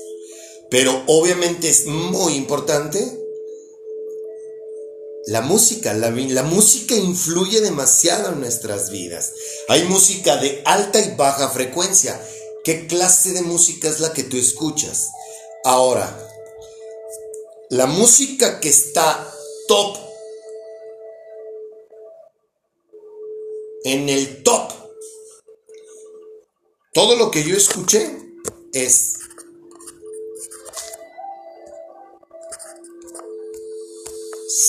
Pero 0.70 1.04
obviamente 1.08 1.70
es 1.70 1.86
muy 1.86 2.36
importante 2.36 3.20
la 5.28 5.42
música. 5.42 5.94
La, 5.94 6.10
la, 6.10 6.44
música 6.44 6.96
influye 6.96 7.62
demasiado 7.62 8.30
en 8.30 8.40
nuestras 8.40 8.90
vidas. 8.90 9.34
Hay 9.68 9.84
música 9.84 10.38
de 10.38 10.62
alta 10.66 11.00
y 11.00 11.16
baja 11.16 11.50
frecuencia. 11.50 12.20
¿Qué 12.64 12.88
clase 12.88 13.34
de 13.34 13.42
música 13.42 13.90
es 13.90 14.00
la 14.00 14.14
que 14.14 14.24
tú 14.24 14.38
escuchas? 14.38 15.10
Ahora, 15.66 16.28
la 17.70 17.86
música 17.86 18.60
que 18.60 18.70
está 18.70 19.34
top, 19.68 19.98
en 23.84 24.10
el 24.10 24.44
top. 24.44 24.72
Todo 26.94 27.15
lo 27.15 27.32
que 27.32 27.44
yo 27.44 27.56
escuché 27.56 28.17
es 28.74 29.15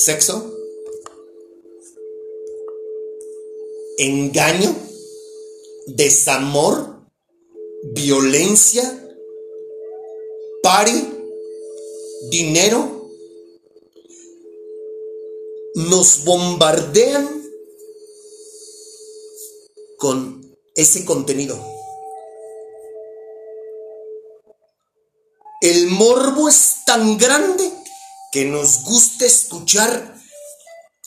sexo, 0.05 0.55
engaño, 3.99 4.75
desamor, 5.87 7.03
violencia, 7.95 9.17
pari, 10.63 11.09
dinero, 12.31 13.11
nos 15.75 16.25
bombardean 16.25 17.42
con 20.03 20.59
ese 20.75 21.05
contenido. 21.05 21.57
El 25.61 25.87
morbo 25.87 26.49
es 26.49 26.79
tan 26.85 27.17
grande 27.19 27.73
que 28.33 28.45
nos 28.45 28.83
gusta 28.83 29.27
escuchar 29.27 30.17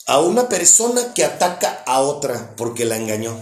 a 0.06 0.20
una 0.22 0.48
persona 0.48 1.12
que 1.12 1.26
ataca 1.26 1.82
a 1.84 2.00
otra 2.00 2.56
porque 2.56 2.86
la 2.86 2.96
engañó. 2.96 3.36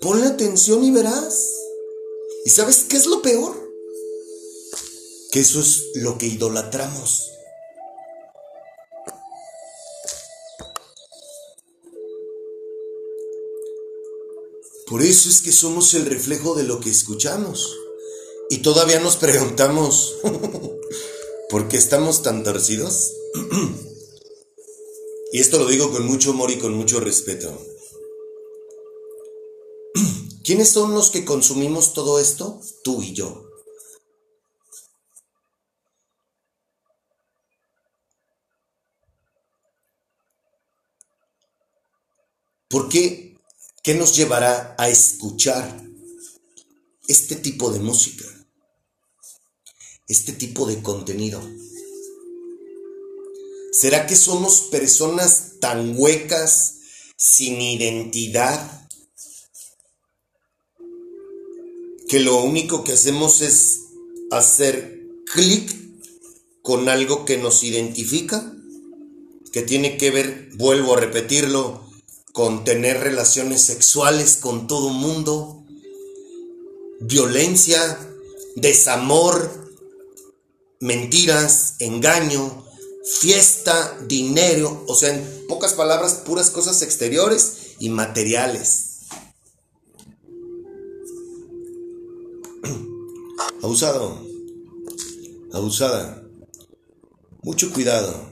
Ponle 0.00 0.28
atención 0.28 0.84
y 0.84 0.92
verás. 0.92 1.44
¿Y 2.44 2.50
sabes 2.50 2.84
qué 2.88 2.98
es 2.98 3.06
lo 3.06 3.20
peor? 3.20 3.68
Que 5.32 5.40
eso 5.40 5.58
es 5.58 5.86
lo 5.96 6.18
que 6.18 6.26
idolatramos. 6.26 7.32
Por 14.88 15.02
eso 15.02 15.28
es 15.28 15.42
que 15.42 15.52
somos 15.52 15.92
el 15.92 16.06
reflejo 16.06 16.54
de 16.54 16.62
lo 16.62 16.80
que 16.80 16.88
escuchamos. 16.88 17.76
Y 18.48 18.58
todavía 18.58 19.00
nos 19.00 19.16
preguntamos, 19.16 20.14
¿por 21.50 21.68
qué 21.68 21.76
estamos 21.76 22.22
tan 22.22 22.42
torcidos? 22.42 23.12
y 25.32 25.40
esto 25.40 25.58
lo 25.58 25.66
digo 25.66 25.90
con 25.90 26.06
mucho 26.06 26.30
amor 26.30 26.50
y 26.50 26.58
con 26.58 26.72
mucho 26.72 27.00
respeto. 27.00 27.52
¿Quiénes 30.42 30.70
son 30.70 30.94
los 30.94 31.10
que 31.10 31.26
consumimos 31.26 31.92
todo 31.92 32.18
esto? 32.18 32.58
Tú 32.82 33.02
y 33.02 33.12
yo. 33.12 33.44
¿Por 42.70 42.88
qué 42.88 43.27
¿Qué 43.88 43.94
nos 43.94 44.14
llevará 44.14 44.74
a 44.76 44.90
escuchar 44.90 45.82
este 47.06 47.36
tipo 47.36 47.70
de 47.70 47.80
música? 47.80 48.26
Este 50.06 50.34
tipo 50.34 50.66
de 50.66 50.82
contenido. 50.82 51.40
¿Será 53.72 54.06
que 54.06 54.14
somos 54.14 54.68
personas 54.70 55.54
tan 55.58 55.94
huecas, 55.96 56.80
sin 57.16 57.62
identidad, 57.62 58.86
que 62.10 62.20
lo 62.20 62.42
único 62.42 62.84
que 62.84 62.92
hacemos 62.92 63.40
es 63.40 63.84
hacer 64.30 65.00
clic 65.32 65.74
con 66.60 66.90
algo 66.90 67.24
que 67.24 67.38
nos 67.38 67.62
identifica? 67.62 68.54
Que 69.50 69.62
tiene 69.62 69.96
que 69.96 70.10
ver, 70.10 70.50
vuelvo 70.56 70.92
a 70.92 71.00
repetirlo, 71.00 71.87
con 72.38 72.62
tener 72.62 73.00
relaciones 73.00 73.62
sexuales 73.62 74.36
con 74.36 74.68
todo 74.68 74.90
mundo, 74.90 75.64
violencia, 77.00 77.98
desamor, 78.54 79.74
mentiras, 80.78 81.74
engaño, 81.80 82.64
fiesta, 83.04 83.98
dinero, 84.06 84.84
o 84.86 84.94
sea, 84.94 85.16
en 85.16 85.48
pocas 85.48 85.72
palabras, 85.72 86.22
puras 86.24 86.50
cosas 86.50 86.80
exteriores 86.82 87.74
y 87.80 87.88
materiales. 87.88 89.08
Abusado, 93.64 94.24
abusada, 95.52 96.22
mucho 97.42 97.72
cuidado 97.72 98.30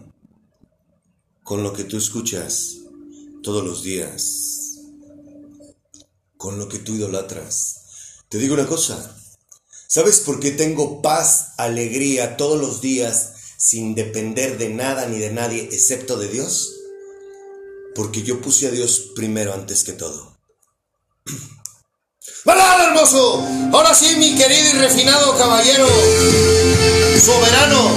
con 1.42 1.64
lo 1.64 1.72
que 1.72 1.82
tú 1.82 1.96
escuchas 1.96 2.85
todos 3.46 3.64
los 3.64 3.84
días, 3.84 4.80
con 6.36 6.58
lo 6.58 6.68
que 6.68 6.80
tú 6.80 6.96
idolatras. 6.96 7.76
Te 8.28 8.38
digo 8.38 8.54
una 8.54 8.66
cosa, 8.66 9.16
¿sabes 9.86 10.18
por 10.18 10.40
qué 10.40 10.50
tengo 10.50 11.00
paz, 11.00 11.50
alegría 11.56 12.36
todos 12.36 12.60
los 12.60 12.80
días 12.80 13.34
sin 13.56 13.94
depender 13.94 14.58
de 14.58 14.70
nada 14.70 15.06
ni 15.06 15.20
de 15.20 15.30
nadie 15.30 15.62
excepto 15.62 16.16
de 16.16 16.26
Dios? 16.26 16.74
Porque 17.94 18.24
yo 18.24 18.40
puse 18.40 18.66
a 18.66 18.72
Dios 18.72 19.12
primero 19.14 19.54
antes 19.54 19.84
que 19.84 19.92
todo. 19.92 20.36
¡Balada, 22.44 22.88
hermoso! 22.88 23.46
Ahora 23.72 23.94
sí, 23.94 24.16
mi 24.16 24.34
querido 24.34 24.70
y 24.70 24.78
refinado 24.78 25.38
caballero, 25.38 25.86
soberano, 27.24 27.96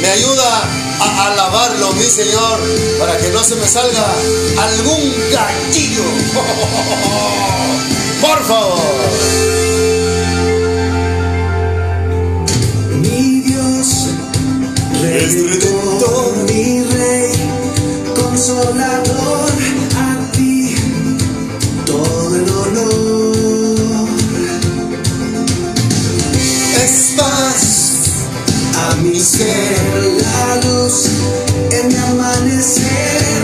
me 0.00 0.06
ayuda 0.06 0.87
a 1.00 1.26
alabarlo, 1.26 1.92
mi 1.92 2.04
Señor, 2.04 2.58
para 2.98 3.16
que 3.18 3.28
no 3.30 3.42
se 3.42 3.54
me 3.56 3.66
salga 3.66 4.06
algún 4.60 5.14
gallillo. 5.32 6.02
Por 8.20 8.44
favor. 8.44 8.78
Mi 13.00 13.40
Dios, 13.42 14.08
Redentor, 15.00 16.36
mi 16.48 16.82
Rey, 16.82 17.32
Consolador, 18.14 19.50
a 19.96 20.32
ti 20.32 20.74
todo 21.86 22.36
el 22.36 22.50
honor. 22.50 22.98
A 28.90 28.94
mi 28.96 29.20
ser 29.20 29.48
en 31.70 31.88
mi 31.88 31.96
amanecer. 31.96 33.37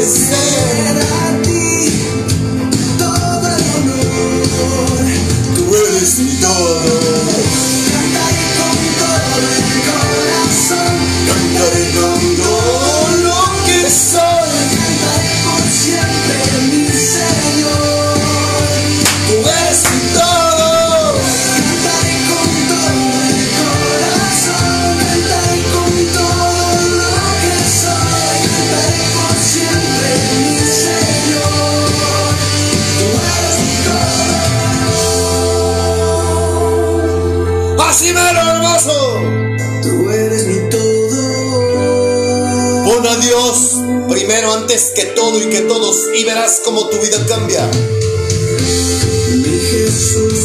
descer. 0.00 0.49
Antes 44.70 44.92
que 44.94 45.04
todo 45.16 45.42
y 45.42 45.46
que 45.46 45.62
todos 45.62 45.96
y 46.14 46.22
verás 46.22 46.60
cómo 46.64 46.88
tu 46.88 47.00
vida 47.00 47.26
cambia. 47.26 47.68
Jesús 49.70 50.39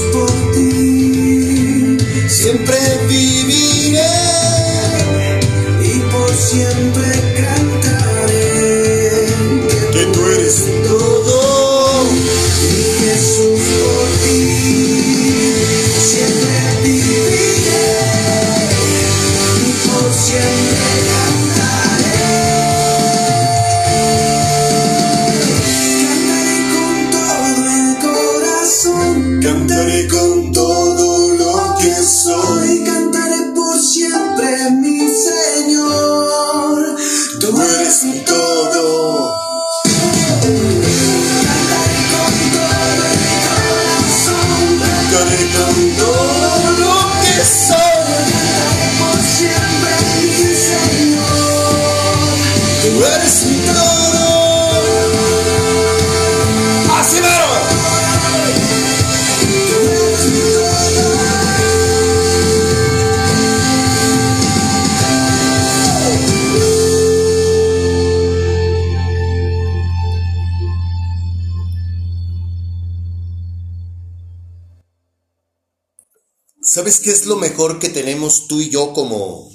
mejor 77.55 77.79
que 77.79 77.87
tenemos 77.87 78.47
tú 78.49 78.59
y 78.59 78.69
yo 78.69 78.91
como 78.91 79.49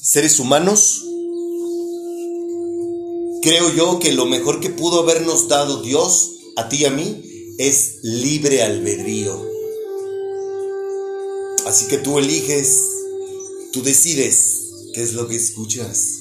seres 0.00 0.40
humanos? 0.40 1.04
Creo 3.42 3.70
yo 3.74 3.98
que 3.98 4.12
lo 4.12 4.24
mejor 4.24 4.58
que 4.60 4.70
pudo 4.70 5.00
habernos 5.00 5.48
dado 5.48 5.82
Dios 5.82 6.30
a 6.56 6.70
ti 6.70 6.78
y 6.78 6.84
a 6.86 6.90
mí 6.90 7.22
es 7.58 7.98
libre 8.02 8.62
albedrío. 8.62 9.38
Así 11.66 11.86
que 11.86 11.98
tú 11.98 12.18
eliges, 12.18 12.80
tú 13.74 13.82
decides 13.82 14.54
qué 14.94 15.02
es 15.02 15.12
lo 15.12 15.28
que 15.28 15.36
escuchas. 15.36 16.14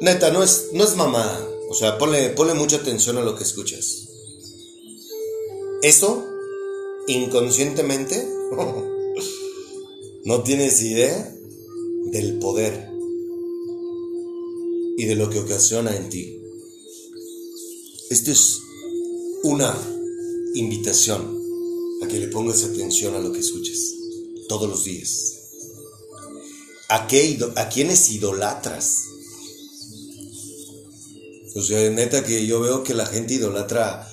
Neta, 0.00 0.32
no 0.32 0.42
es, 0.42 0.70
no 0.72 0.82
es 0.82 0.96
mamá. 0.96 1.49
O 1.70 1.74
sea, 1.74 1.98
ponle, 1.98 2.34
mucha 2.54 2.78
atención 2.78 3.16
a 3.16 3.22
lo 3.22 3.36
que 3.36 3.44
escuchas. 3.44 4.08
Eso, 5.82 6.26
inconscientemente, 7.06 8.28
no 10.24 10.42
tienes 10.42 10.82
idea 10.82 11.32
del 12.06 12.40
poder 12.40 12.90
y 14.96 15.04
de 15.04 15.14
lo 15.14 15.30
que 15.30 15.38
ocasiona 15.38 15.94
en 15.94 16.08
ti. 16.10 16.42
Esto 18.10 18.32
es 18.32 18.58
una 19.44 19.72
invitación 20.54 21.40
a 22.02 22.08
que 22.08 22.18
le 22.18 22.26
pongas 22.26 22.64
atención 22.64 23.14
a 23.14 23.20
lo 23.20 23.32
que 23.32 23.38
escuchas 23.38 23.94
todos 24.48 24.68
los 24.68 24.82
días. 24.82 25.36
¿A, 26.88 27.06
qué, 27.06 27.38
a 27.54 27.68
quiénes 27.68 28.10
idolatras? 28.10 29.04
O 31.54 31.62
sea, 31.62 31.90
neta 31.90 32.22
que 32.24 32.46
yo 32.46 32.60
veo 32.60 32.84
que 32.84 32.94
la 32.94 33.06
gente 33.06 33.34
idolatra 33.34 34.08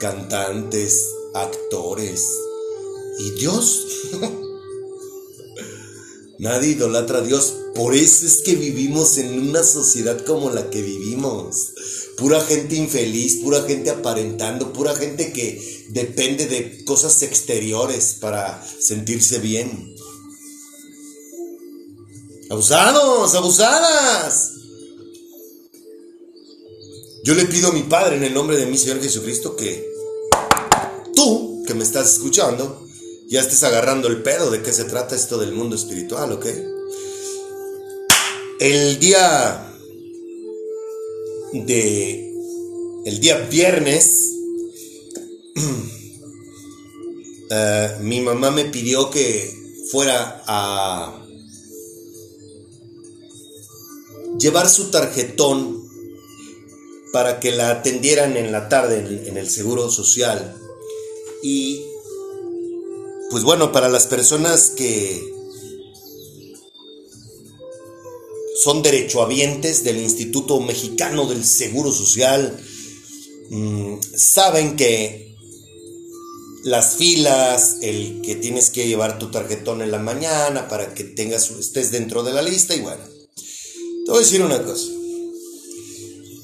cantantes, 0.00 1.06
actores 1.34 2.26
y 3.18 3.30
Dios. 3.32 3.86
Nadie 6.38 6.70
idolatra 6.70 7.18
a 7.18 7.22
Dios. 7.22 7.54
Por 7.74 7.94
eso 7.94 8.26
es 8.26 8.42
que 8.42 8.56
vivimos 8.56 9.16
en 9.18 9.48
una 9.48 9.62
sociedad 9.62 10.24
como 10.24 10.50
la 10.50 10.70
que 10.70 10.82
vivimos. 10.82 11.72
Pura 12.18 12.40
gente 12.40 12.74
infeliz, 12.74 13.36
pura 13.36 13.62
gente 13.62 13.90
aparentando, 13.90 14.72
pura 14.72 14.94
gente 14.94 15.32
que 15.32 15.86
depende 15.90 16.46
de 16.46 16.84
cosas 16.84 17.22
exteriores 17.22 18.16
para 18.20 18.62
sentirse 18.80 19.38
bien. 19.38 19.94
Abusados, 22.50 23.34
abusadas. 23.34 24.51
Yo 27.24 27.34
le 27.34 27.44
pido 27.46 27.68
a 27.68 27.72
mi 27.72 27.84
Padre 27.84 28.16
en 28.16 28.24
el 28.24 28.34
nombre 28.34 28.56
de 28.56 28.66
mi 28.66 28.76
Señor 28.76 29.00
Jesucristo 29.00 29.54
que 29.54 29.88
tú, 31.14 31.62
que 31.64 31.72
me 31.72 31.84
estás 31.84 32.14
escuchando, 32.14 32.84
ya 33.28 33.40
estés 33.40 33.62
agarrando 33.62 34.08
el 34.08 34.24
pedo 34.24 34.50
de 34.50 34.60
qué 34.60 34.72
se 34.72 34.84
trata 34.84 35.14
esto 35.14 35.38
del 35.38 35.52
mundo 35.52 35.76
espiritual, 35.76 36.32
¿ok? 36.32 36.46
El 38.58 38.98
día 38.98 39.72
de... 41.52 42.28
El 43.04 43.20
día 43.20 43.38
viernes, 43.38 44.32
eh, 47.50 47.96
mi 48.00 48.20
mamá 48.20 48.50
me 48.50 48.64
pidió 48.64 49.10
que 49.10 49.52
fuera 49.90 50.42
a 50.46 51.24
llevar 54.38 54.68
su 54.68 54.90
tarjetón 54.90 55.81
para 57.12 57.38
que 57.40 57.52
la 57.52 57.70
atendieran 57.70 58.36
en 58.36 58.50
la 58.50 58.68
tarde 58.68 59.26
en, 59.26 59.36
el 59.36 59.48
Seguro 59.48 59.90
Social. 59.90 60.56
Y 61.42 61.84
pues 63.30 63.44
bueno, 63.44 63.70
para 63.70 63.88
las 63.88 64.06
personas 64.06 64.70
que 64.70 65.30
son 68.62 68.82
derechohabientes 68.82 69.84
del 69.84 69.98
Instituto 69.98 70.60
Mexicano 70.60 71.26
del 71.26 71.44
Seguro 71.44 71.92
Social, 71.92 72.58
mm, 73.50 73.96
saben 74.16 74.76
que 74.76 75.36
las 76.64 76.96
filas, 76.96 77.78
el 77.82 78.22
que 78.22 78.36
tienes 78.36 78.70
que 78.70 78.86
llevar 78.86 79.18
tu 79.18 79.30
tarjetón 79.30 79.82
en 79.82 79.90
la 79.90 79.98
mañana 79.98 80.68
para 80.68 80.94
que 80.94 81.04
tengas, 81.04 81.50
estés 81.50 81.90
dentro 81.90 82.22
de 82.22 82.32
la 82.32 82.42
lista 82.42 82.74
y 82.74 82.80
bueno, 82.80 83.04
te 83.34 84.10
voy 84.10 84.18
a 84.18 84.24
decir 84.24 84.42
una 84.42 84.62
cosa. 84.62 85.01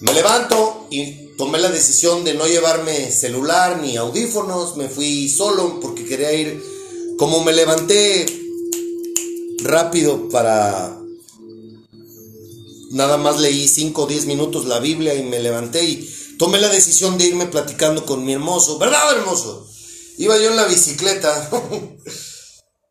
Me 0.00 0.14
levanto 0.14 0.86
y 0.90 1.34
tomé 1.36 1.58
la 1.58 1.70
decisión 1.70 2.22
de 2.22 2.34
no 2.34 2.46
llevarme 2.46 3.10
celular 3.10 3.80
ni 3.80 3.96
audífonos, 3.96 4.76
me 4.76 4.88
fui 4.88 5.28
solo 5.28 5.80
porque 5.80 6.04
quería 6.04 6.32
ir, 6.32 6.62
como 7.18 7.42
me 7.42 7.52
levanté 7.52 8.26
rápido 9.62 10.28
para... 10.28 10.94
Nada 12.90 13.18
más 13.18 13.40
leí 13.40 13.68
5 13.68 14.02
o 14.02 14.06
10 14.06 14.26
minutos 14.26 14.64
la 14.64 14.78
Biblia 14.78 15.14
y 15.14 15.22
me 15.22 15.40
levanté 15.40 15.84
y 15.84 16.08
tomé 16.38 16.58
la 16.58 16.68
decisión 16.68 17.18
de 17.18 17.26
irme 17.26 17.46
platicando 17.46 18.06
con 18.06 18.24
mi 18.24 18.32
hermoso, 18.32 18.78
¿verdad 18.78 19.16
hermoso? 19.16 19.68
Iba 20.16 20.38
yo 20.38 20.50
en 20.50 20.56
la 20.56 20.64
bicicleta 20.64 21.50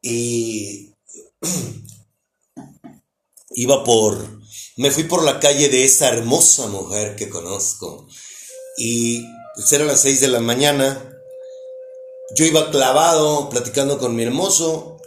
y 0.01 0.93
iba 3.55 3.83
por 3.83 4.36
me 4.77 4.91
fui 4.91 5.03
por 5.03 5.23
la 5.23 5.39
calle 5.39 5.69
de 5.69 5.83
esa 5.83 6.09
hermosa 6.09 6.67
mujer 6.67 7.15
que 7.15 7.29
conozco. 7.29 8.07
Y 8.77 9.25
pues 9.55 9.71
eran 9.73 9.87
las 9.87 10.01
6 10.01 10.21
de 10.21 10.27
la 10.27 10.39
mañana. 10.39 11.13
Yo 12.35 12.45
iba 12.45 12.69
clavado 12.69 13.49
platicando 13.49 13.97
con 13.97 14.15
mi 14.15 14.23
hermoso 14.23 15.01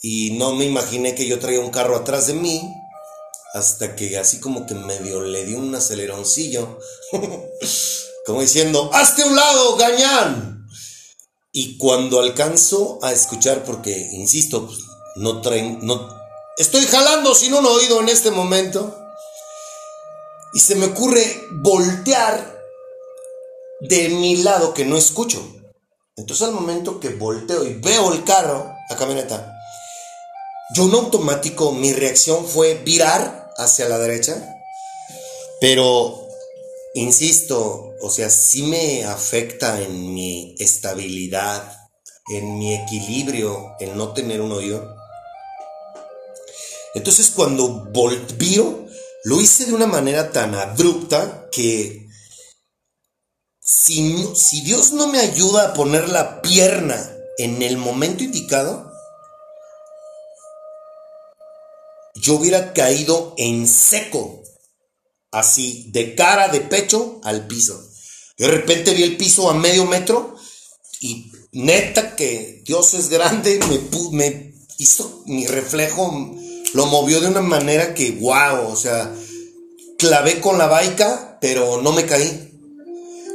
y 0.00 0.30
no 0.32 0.54
me 0.54 0.64
imaginé 0.64 1.14
que 1.14 1.26
yo 1.26 1.38
traía 1.38 1.60
un 1.60 1.70
carro 1.70 1.96
atrás 1.96 2.26
de 2.26 2.34
mí 2.34 2.62
hasta 3.52 3.94
que 3.94 4.16
así 4.18 4.40
como 4.40 4.66
que 4.66 4.74
medio 4.74 5.20
le 5.20 5.44
di 5.44 5.54
un 5.54 5.74
aceleroncillo, 5.74 6.78
como 8.26 8.40
diciendo, 8.40 8.90
hazte 8.94 9.24
un 9.24 9.36
lado, 9.36 9.76
gañán. 9.76 10.66
Y 11.52 11.76
cuando 11.76 12.20
alcanzo 12.20 12.98
a 13.02 13.12
escuchar, 13.12 13.62
porque, 13.64 14.08
insisto, 14.12 14.66
pues, 14.66 14.78
no 15.16 15.42
traen, 15.42 15.80
no, 15.82 16.08
estoy 16.56 16.86
jalando 16.86 17.34
sin 17.34 17.52
un 17.52 17.66
oído 17.66 18.00
en 18.00 18.08
este 18.08 18.30
momento, 18.30 19.01
y 20.54 20.60
se 20.60 20.74
me 20.74 20.86
ocurre 20.86 21.42
voltear, 21.50 22.60
de 23.80 24.08
mi 24.10 24.36
lado 24.36 24.74
que 24.74 24.84
no 24.84 24.96
escucho. 24.96 25.42
Entonces 26.16 26.46
al 26.46 26.54
momento 26.54 27.00
que 27.00 27.08
volteo 27.08 27.64
y 27.64 27.74
veo 27.74 28.12
el 28.12 28.22
carro, 28.22 28.72
la 28.88 28.96
camioneta, 28.96 29.58
yo 30.74 30.84
en 30.84 30.94
automático 30.94 31.72
mi 31.72 31.92
reacción 31.92 32.46
fue 32.46 32.74
virar 32.74 33.50
hacia 33.56 33.88
la 33.88 33.98
derecha, 33.98 34.56
pero 35.60 36.28
insisto, 36.94 37.94
o 38.00 38.10
sea, 38.10 38.30
sí 38.30 38.62
me 38.64 39.04
afecta 39.04 39.80
en 39.80 40.14
mi 40.14 40.54
estabilidad, 40.58 41.76
en 42.28 42.58
mi 42.58 42.74
equilibrio, 42.74 43.74
en 43.80 43.96
no 43.96 44.12
tener 44.12 44.40
un 44.40 44.52
oído. 44.52 44.96
Entonces 46.94 47.30
cuando 47.30 47.86
volviro, 47.90 48.86
lo 49.24 49.40
hice 49.40 49.66
de 49.66 49.74
una 49.74 49.86
manera 49.86 50.32
tan 50.32 50.54
abrupta 50.54 51.48
que 51.52 52.08
si, 53.60 54.26
si 54.34 54.62
Dios 54.62 54.92
no 54.92 55.06
me 55.06 55.20
ayuda 55.20 55.68
a 55.68 55.74
poner 55.74 56.08
la 56.08 56.42
pierna 56.42 56.98
en 57.38 57.62
el 57.62 57.76
momento 57.76 58.24
indicado, 58.24 58.92
yo 62.14 62.34
hubiera 62.34 62.72
caído 62.72 63.34
en 63.38 63.68
seco, 63.68 64.42
así, 65.30 65.88
de 65.92 66.14
cara, 66.14 66.48
de 66.48 66.60
pecho 66.60 67.20
al 67.24 67.46
piso. 67.46 67.80
De 68.36 68.48
repente 68.48 68.92
vi 68.94 69.02
el 69.04 69.16
piso 69.16 69.48
a 69.48 69.54
medio 69.54 69.86
metro 69.86 70.36
y 71.00 71.30
neta 71.52 72.16
que 72.16 72.62
Dios 72.64 72.94
es 72.94 73.08
grande, 73.08 73.60
me, 73.68 74.16
me 74.16 74.54
hizo 74.78 75.22
mi 75.26 75.46
reflejo, 75.46 76.36
lo 76.74 76.86
movió 76.86 77.20
de 77.20 77.28
una 77.28 77.42
manera 77.42 77.94
que, 77.94 78.12
wow, 78.12 78.70
o 78.70 78.76
sea, 78.76 79.12
clavé 79.98 80.40
con 80.40 80.58
la 80.58 80.66
baica, 80.66 81.38
pero 81.40 81.82
no 81.82 81.92
me 81.92 82.06
caí. 82.06 82.50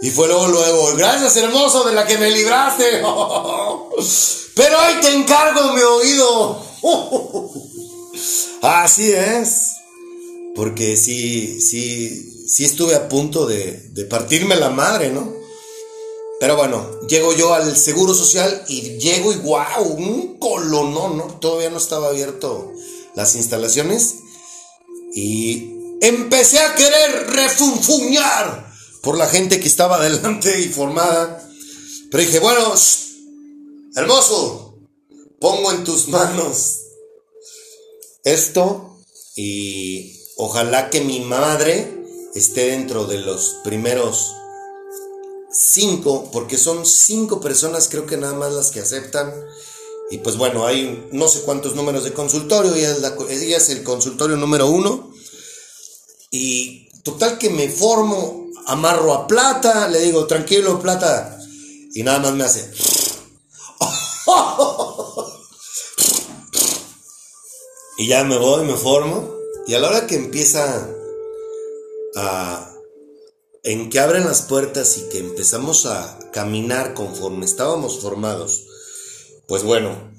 Y 0.01 0.09
fue 0.11 0.27
luego, 0.27 0.47
luego, 0.47 0.95
gracias 0.95 1.37
hermoso 1.37 1.83
de 1.83 1.93
la 1.93 2.05
que 2.05 2.17
me 2.17 2.29
libraste. 2.29 3.01
Pero 4.55 4.77
hoy 4.79 5.01
te 5.01 5.13
encargo 5.13 5.73
mi 5.73 5.81
oído. 5.81 6.61
Así 8.61 9.11
es. 9.11 9.73
Porque 10.55 10.97
sí, 10.97 11.61
sí, 11.61 12.47
sí 12.47 12.65
estuve 12.65 12.95
a 12.95 13.07
punto 13.07 13.45
de, 13.45 13.89
de 13.91 14.05
partirme 14.05 14.55
la 14.55 14.69
madre, 14.69 15.09
¿no? 15.09 15.31
Pero 16.39 16.55
bueno, 16.55 17.01
llego 17.07 17.33
yo 17.33 17.53
al 17.53 17.75
Seguro 17.75 18.13
Social 18.13 18.63
y 18.67 18.97
llego 18.99 19.31
y 19.31 19.37
wow, 19.37 19.83
un 19.83 20.37
colonón, 20.37 21.17
¿no? 21.17 21.23
Todavía 21.39 21.69
no 21.69 21.77
estaba 21.77 22.09
abierto 22.09 22.73
las 23.17 23.35
instalaciones. 23.35 24.19
Y 25.13 25.73
empecé 26.01 26.59
a 26.59 26.75
querer 26.75 27.27
refunfuñar 27.31 28.71
por 29.01 29.17
la 29.17 29.27
gente 29.27 29.59
que 29.59 29.67
estaba 29.67 29.99
delante 29.99 30.61
y 30.61 30.69
formada. 30.69 31.49
Pero 32.11 32.23
dije, 32.23 32.39
bueno, 32.39 32.73
hermoso, 33.95 34.77
pongo 35.39 35.71
en 35.71 35.83
tus 35.83 36.07
manos 36.07 36.81
esto 38.23 38.99
y 39.35 40.21
ojalá 40.37 40.91
que 40.91 41.01
mi 41.01 41.19
madre 41.21 42.05
esté 42.35 42.67
dentro 42.67 43.05
de 43.05 43.17
los 43.17 43.57
primeros 43.63 44.33
cinco, 45.51 46.29
porque 46.31 46.57
son 46.57 46.85
cinco 46.85 47.41
personas, 47.41 47.87
creo 47.89 48.05
que 48.05 48.17
nada 48.17 48.33
más 48.33 48.53
las 48.53 48.69
que 48.69 48.81
aceptan. 48.81 49.33
Y 50.09 50.19
pues 50.19 50.37
bueno, 50.37 50.65
hay 50.65 51.09
no 51.11 51.27
sé 51.27 51.41
cuántos 51.41 51.75
números 51.75 52.03
de 52.03 52.13
consultorio, 52.13 52.73
ella 52.73 52.91
es, 52.91 53.03
es 53.29 53.69
el 53.69 53.83
consultorio 53.83 54.37
número 54.37 54.67
uno. 54.67 55.11
Y 56.31 56.89
total 57.03 57.37
que 57.37 57.49
me 57.49 57.69
formo, 57.69 58.47
amarro 58.67 59.13
a 59.13 59.27
plata, 59.27 59.87
le 59.87 59.99
digo, 59.99 60.27
tranquilo, 60.27 60.79
plata. 60.79 61.39
Y 61.93 62.03
nada 62.03 62.19
más 62.19 62.33
me 62.33 62.43
hace. 62.43 62.69
y 67.97 68.07
ya 68.07 68.23
me 68.23 68.37
voy, 68.37 68.65
me 68.65 68.75
formo. 68.75 69.35
Y 69.67 69.73
a 69.73 69.79
la 69.79 69.89
hora 69.89 70.05
que 70.07 70.15
empieza 70.15 70.89
a. 72.15 72.73
En 73.63 73.89
que 73.89 73.99
abren 73.99 74.25
las 74.25 74.43
puertas 74.43 74.97
y 74.97 75.09
que 75.09 75.19
empezamos 75.19 75.87
a 75.87 76.17
caminar 76.31 76.93
conforme 76.93 77.45
estábamos 77.45 77.99
formados, 77.99 78.66
pues 79.47 79.63
bueno, 79.63 80.11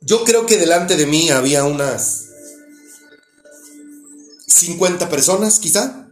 yo 0.00 0.24
creo 0.24 0.46
que 0.46 0.56
delante 0.56 0.96
de 0.96 1.06
mí 1.06 1.30
había 1.30 1.64
unas 1.64 2.26
50 4.46 5.08
personas, 5.08 5.58
quizá. 5.58 6.02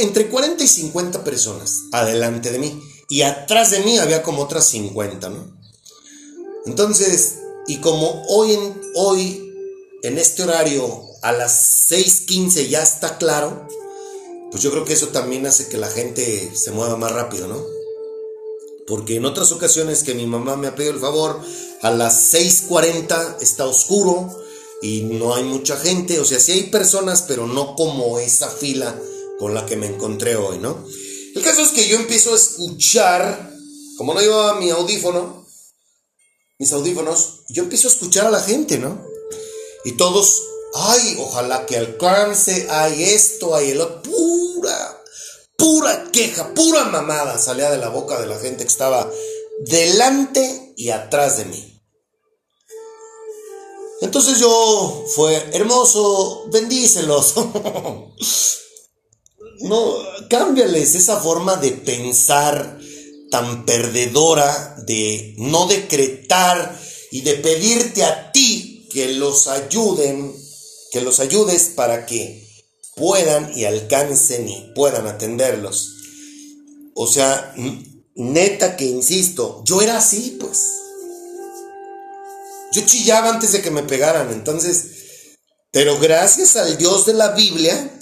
Entre 0.00 0.28
40 0.28 0.64
y 0.64 0.68
50 0.68 1.24
personas 1.24 1.82
adelante 1.92 2.50
de 2.50 2.58
mí. 2.58 2.82
Y 3.10 3.22
atrás 3.22 3.70
de 3.70 3.80
mí 3.80 3.98
había 3.98 4.22
como 4.22 4.42
otras 4.42 4.66
50, 4.66 5.28
¿no? 5.28 5.58
Entonces, 6.66 7.36
y 7.66 7.76
como 7.78 8.24
hoy 8.28 8.54
en, 8.54 8.80
hoy, 8.94 9.52
en 10.02 10.18
este 10.18 10.42
horario, 10.42 11.02
a 11.22 11.32
las 11.32 11.90
6:15 11.90 12.68
ya 12.68 12.82
está 12.82 13.18
claro, 13.18 13.68
pues 14.50 14.62
yo 14.62 14.70
creo 14.70 14.84
que 14.84 14.94
eso 14.94 15.08
también 15.08 15.46
hace 15.46 15.68
que 15.68 15.76
la 15.76 15.88
gente 15.88 16.50
se 16.54 16.70
mueva 16.70 16.96
más 16.96 17.12
rápido, 17.12 17.46
¿no? 17.46 17.77
Porque 18.88 19.16
en 19.16 19.26
otras 19.26 19.52
ocasiones 19.52 20.02
que 20.02 20.14
mi 20.14 20.26
mamá 20.26 20.56
me 20.56 20.66
ha 20.66 20.74
pedido 20.74 20.94
el 20.94 21.00
favor, 21.00 21.40
a 21.82 21.90
las 21.90 22.32
6:40 22.32 23.36
está 23.40 23.66
oscuro 23.66 24.34
y 24.82 25.02
no 25.02 25.34
hay 25.34 25.44
mucha 25.44 25.76
gente, 25.76 26.18
o 26.20 26.24
sea, 26.24 26.40
sí 26.40 26.52
hay 26.52 26.62
personas, 26.64 27.22
pero 27.22 27.46
no 27.46 27.74
como 27.74 28.18
esa 28.18 28.48
fila 28.48 28.98
con 29.38 29.54
la 29.54 29.66
que 29.66 29.76
me 29.76 29.86
encontré 29.86 30.36
hoy, 30.36 30.58
¿no? 30.58 30.84
El 31.34 31.42
caso 31.42 31.62
es 31.62 31.68
que 31.68 31.86
yo 31.86 31.96
empiezo 31.96 32.32
a 32.32 32.36
escuchar, 32.36 33.52
como 33.96 34.14
no 34.14 34.20
llevaba 34.20 34.58
mi 34.58 34.70
audífono, 34.70 35.46
mis 36.58 36.72
audífonos, 36.72 37.42
yo 37.48 37.62
empiezo 37.64 37.88
a 37.88 37.92
escuchar 37.92 38.26
a 38.26 38.30
la 38.30 38.40
gente, 38.40 38.78
¿no? 38.78 39.04
Y 39.84 39.92
todos, 39.92 40.42
ay, 40.74 41.16
ojalá 41.20 41.66
que 41.66 41.76
alcance, 41.76 42.66
hay 42.70 43.04
esto, 43.04 43.54
hay 43.54 43.70
el 43.70 43.80
otro, 43.80 44.02
pura, 44.02 45.02
pura 45.58 46.10
queja, 46.12 46.54
pura 46.54 46.84
mamada 46.84 47.36
salía 47.36 47.70
de 47.70 47.78
la 47.78 47.90
boca 47.90 48.18
de 48.18 48.26
la 48.26 48.38
gente 48.38 48.64
que 48.64 48.70
estaba 48.70 49.10
delante 49.66 50.72
y 50.76 50.90
atrás 50.90 51.36
de 51.36 51.44
mí. 51.46 51.74
Entonces 54.00 54.38
yo 54.38 55.04
fue 55.16 55.34
hermoso, 55.52 56.48
bendícelos. 56.52 57.34
no, 59.60 59.94
cámbiales 60.30 60.94
esa 60.94 61.20
forma 61.20 61.56
de 61.56 61.72
pensar 61.72 62.78
tan 63.30 63.66
perdedora, 63.66 64.76
de 64.86 65.34
no 65.38 65.66
decretar 65.66 66.80
y 67.10 67.22
de 67.22 67.34
pedirte 67.34 68.04
a 68.04 68.30
ti 68.30 68.86
que 68.92 69.14
los 69.14 69.48
ayuden, 69.48 70.32
que 70.92 71.00
los 71.00 71.18
ayudes 71.18 71.72
para 71.74 72.06
que 72.06 72.47
puedan 72.98 73.56
y 73.56 73.64
alcancen 73.64 74.48
y 74.48 74.72
puedan 74.74 75.06
atenderlos. 75.06 75.94
O 76.94 77.06
sea, 77.06 77.54
neta 78.14 78.76
que 78.76 78.84
insisto, 78.84 79.62
yo 79.64 79.80
era 79.80 79.98
así, 79.98 80.36
pues. 80.40 80.72
Yo 82.72 82.82
chillaba 82.84 83.30
antes 83.30 83.52
de 83.52 83.62
que 83.62 83.70
me 83.70 83.82
pegaran, 83.82 84.30
entonces, 84.30 84.88
pero 85.70 85.98
gracias 85.98 86.56
al 86.56 86.76
Dios 86.76 87.06
de 87.06 87.14
la 87.14 87.32
Biblia, 87.32 87.98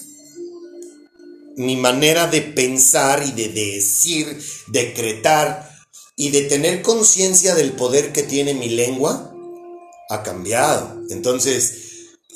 mi 1.57 1.77
manera 1.77 2.27
de 2.27 2.43
pensar 2.43 3.23
y 3.25 3.33
de 3.33 3.49
decir, 3.49 4.43
decretar 4.69 5.71
y 6.17 6.31
de 6.31 6.43
tener 6.43 6.83
conciencia 6.83 7.55
del 7.55 7.73
poder 7.73 8.13
que 8.13 8.23
tiene 8.23 8.55
mi 8.55 8.71
lengua 8.71 9.33
ha 10.09 10.23
cambiado. 10.23 11.03
Entonces, 11.11 11.86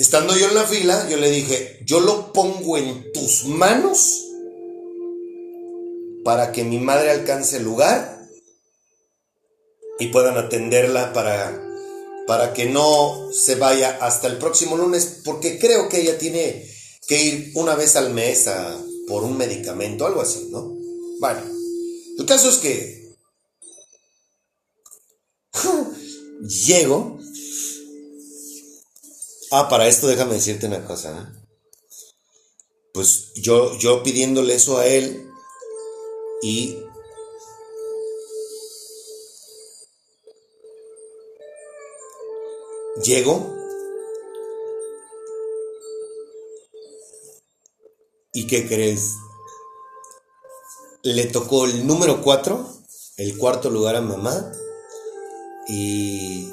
estando 0.00 0.34
yo 0.34 0.48
en 0.48 0.54
la 0.54 0.64
fila, 0.64 1.08
yo 1.10 1.18
le 1.18 1.30
dije, 1.30 1.80
yo 1.84 2.00
lo 2.00 2.32
pongo 2.32 2.78
en 2.78 3.12
tus 3.12 3.44
manos 3.44 4.24
para 6.24 6.52
que 6.52 6.64
mi 6.64 6.78
madre 6.78 7.10
alcance 7.10 7.58
el 7.58 7.64
lugar 7.64 8.18
y 9.98 10.06
puedan 10.06 10.38
atenderla 10.38 11.12
para 11.12 11.66
para 12.26 12.54
que 12.54 12.66
no 12.66 13.28
se 13.32 13.56
vaya 13.56 13.98
hasta 14.00 14.28
el 14.28 14.38
próximo 14.38 14.76
lunes, 14.76 15.20
porque 15.24 15.58
creo 15.58 15.88
que 15.88 16.00
ella 16.00 16.16
tiene 16.16 16.64
que 17.08 17.22
ir 17.22 17.50
una 17.54 17.74
vez 17.74 17.96
al 17.96 18.14
mes 18.14 18.46
a, 18.46 18.78
por 19.08 19.24
un 19.24 19.36
medicamento, 19.36 20.06
algo 20.06 20.22
así, 20.22 20.48
¿no? 20.50 20.72
Bueno, 21.18 21.40
el 22.18 22.24
caso 22.26 22.48
es 22.48 22.58
que 22.58 23.16
llego. 26.66 27.19
Ah, 29.50 29.68
para 29.68 29.88
esto 29.88 30.06
déjame 30.06 30.34
decirte 30.34 30.66
una 30.66 30.84
cosa. 30.84 31.10
¿eh? 31.10 31.40
Pues 32.92 33.32
yo, 33.34 33.76
yo 33.78 34.02
pidiéndole 34.02 34.54
eso 34.54 34.78
a 34.78 34.86
él 34.86 35.30
y 36.42 36.76
Llego. 43.02 43.56
¿Y 48.32 48.46
qué 48.46 48.68
crees? 48.68 49.14
le 51.02 51.26
tocó 51.26 51.64
el 51.64 51.86
número 51.86 52.22
4, 52.22 52.66
el 53.16 53.38
cuarto 53.38 53.70
lugar 53.70 53.96
a 53.96 54.00
mamá. 54.00 54.52
Y 55.68 56.48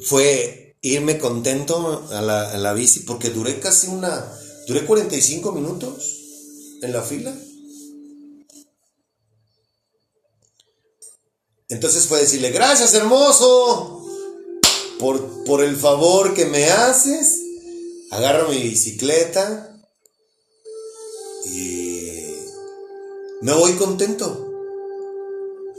fue 0.00 0.65
irme 0.92 1.18
contento 1.18 2.06
a 2.10 2.20
la, 2.20 2.50
a 2.50 2.58
la 2.58 2.72
bici 2.72 3.00
porque 3.00 3.30
duré 3.30 3.60
casi 3.60 3.88
una, 3.88 4.32
duré 4.66 4.84
45 4.84 5.52
minutos 5.52 6.16
en 6.82 6.92
la 6.92 7.02
fila. 7.02 7.34
Entonces 11.68 12.06
fue 12.06 12.20
decirle, 12.20 12.50
gracias 12.50 12.94
hermoso, 12.94 14.04
por, 14.98 15.44
por 15.44 15.62
el 15.62 15.76
favor 15.76 16.34
que 16.34 16.46
me 16.46 16.70
haces. 16.70 17.42
Agarro 18.12 18.48
mi 18.48 18.62
bicicleta 18.62 19.76
y 21.46 22.20
me 23.42 23.52
voy 23.52 23.72
contento. 23.72 24.44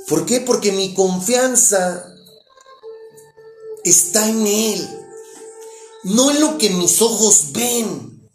¿Por 0.08 0.26
qué? 0.26 0.42
Porque 0.42 0.72
mi 0.74 0.94
confianza 0.94 2.14
está 3.84 4.28
en 4.28 4.46
Él, 4.46 4.97
no 6.04 6.32
en 6.32 6.40
lo 6.40 6.58
que 6.58 6.70
mis 6.70 7.02
ojos 7.02 7.52
ven, 7.52 8.30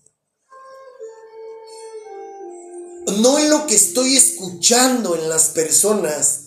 no 3.18 3.38
en 3.38 3.50
lo 3.50 3.66
que 3.66 3.74
estoy 3.74 4.16
escuchando 4.16 5.14
en 5.16 5.28
las 5.28 5.48
personas 5.48 6.42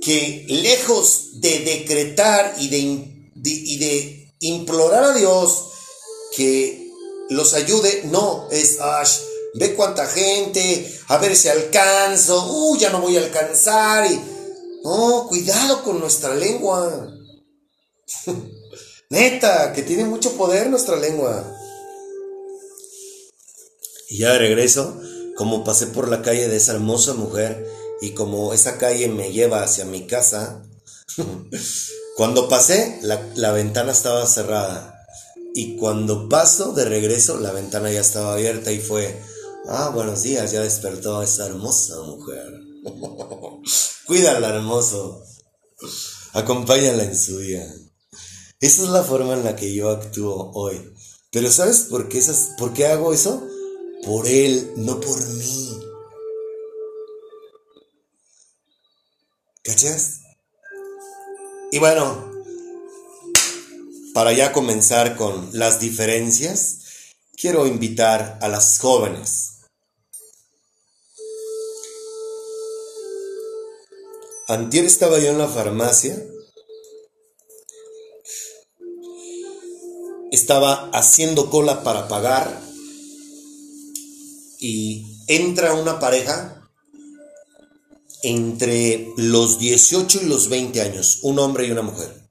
que 0.00 0.44
lejos 0.48 1.40
de 1.40 1.60
decretar 1.60 2.56
y 2.58 2.68
de, 2.68 2.78
y 3.44 3.78
de 3.78 4.34
implorar 4.40 5.04
a 5.04 5.14
Dios 5.14 5.70
que 6.36 6.90
los 7.30 7.54
ayude, 7.54 8.02
no, 8.10 8.48
es, 8.50 8.80
"Ash, 8.80 9.18
ve 9.54 9.74
cuánta 9.74 10.06
gente, 10.06 11.00
a 11.08 11.18
ver 11.18 11.36
si 11.36 11.48
alcanzo, 11.48 12.46
uh, 12.50 12.76
ya 12.76 12.90
no 12.90 13.00
voy 13.00 13.16
a 13.16 13.20
alcanzar, 13.20 14.10
y, 14.10 14.20
no, 14.84 15.26
cuidado 15.28 15.82
con 15.82 16.00
nuestra 16.00 16.34
lengua. 16.34 17.08
Neta, 19.12 19.74
que 19.74 19.82
tiene 19.82 20.06
mucho 20.06 20.38
poder 20.38 20.70
nuestra 20.70 20.96
lengua. 20.96 21.44
Y 24.08 24.20
ya 24.20 24.32
de 24.32 24.38
regreso, 24.38 24.98
como 25.36 25.64
pasé 25.64 25.88
por 25.88 26.08
la 26.08 26.22
calle 26.22 26.48
de 26.48 26.56
esa 26.56 26.72
hermosa 26.72 27.12
mujer 27.12 27.68
y 28.00 28.12
como 28.12 28.54
esa 28.54 28.78
calle 28.78 29.08
me 29.08 29.30
lleva 29.30 29.62
hacia 29.62 29.84
mi 29.84 30.06
casa, 30.06 30.62
cuando 32.16 32.48
pasé, 32.48 33.00
la, 33.02 33.52
ventana 33.52 33.92
estaba 33.92 34.24
cerrada. 34.24 34.98
Y 35.54 35.76
cuando 35.76 36.30
paso 36.30 36.72
de 36.72 36.86
regreso, 36.86 37.38
la 37.38 37.52
ventana 37.52 37.92
ya 37.92 38.00
estaba 38.00 38.32
abierta 38.32 38.72
y 38.72 38.78
fue, 38.78 39.20
ah, 39.68 39.90
buenos 39.90 40.22
días, 40.22 40.52
ya 40.52 40.62
despertó 40.62 41.22
esa 41.22 41.44
hermosa 41.44 42.00
mujer. 42.00 42.50
Cuídala, 44.06 44.56
hermoso. 44.56 45.22
Acompáñala 46.32 47.02
en 47.02 47.18
su 47.18 47.38
día. 47.40 47.70
Esa 48.62 48.84
es 48.84 48.90
la 48.90 49.02
forma 49.02 49.34
en 49.34 49.42
la 49.42 49.56
que 49.56 49.74
yo 49.74 49.90
actúo 49.90 50.52
hoy. 50.54 50.94
Pero 51.32 51.50
¿sabes 51.50 51.80
por 51.90 52.08
qué, 52.08 52.18
esas, 52.18 52.50
por 52.56 52.72
qué 52.72 52.86
hago 52.86 53.12
eso? 53.12 53.44
Por 54.04 54.28
él, 54.28 54.72
no 54.76 55.00
por 55.00 55.20
mí. 55.26 55.80
¿Cachas? 59.64 60.20
Y 61.72 61.80
bueno, 61.80 62.30
para 64.14 64.32
ya 64.32 64.52
comenzar 64.52 65.16
con 65.16 65.50
las 65.52 65.80
diferencias, 65.80 66.78
quiero 67.36 67.66
invitar 67.66 68.38
a 68.40 68.48
las 68.48 68.78
jóvenes. 68.78 69.62
Antier 74.46 74.84
estaba 74.84 75.18
yo 75.18 75.30
en 75.30 75.38
la 75.38 75.48
farmacia. 75.48 76.16
Estaba 80.32 80.90
haciendo 80.92 81.48
cola 81.48 81.84
para 81.84 82.08
pagar. 82.08 82.60
Y 84.58 85.06
entra 85.28 85.74
una 85.74 86.00
pareja 86.00 86.68
entre 88.22 89.12
los 89.16 89.58
18 89.58 90.22
y 90.22 90.26
los 90.26 90.48
20 90.48 90.80
años, 90.80 91.20
un 91.22 91.38
hombre 91.38 91.66
y 91.66 91.70
una 91.70 91.82
mujer. 91.82 92.22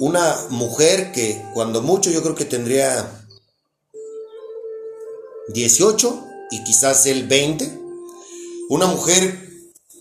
Una 0.00 0.36
mujer 0.50 1.12
que 1.12 1.42
cuando 1.54 1.82
mucho 1.82 2.10
yo 2.10 2.22
creo 2.22 2.34
que 2.34 2.44
tendría 2.44 3.26
18 5.48 6.24
y 6.50 6.64
quizás 6.64 7.06
el 7.06 7.26
20. 7.26 7.78
Una 8.68 8.86
mujer 8.86 9.48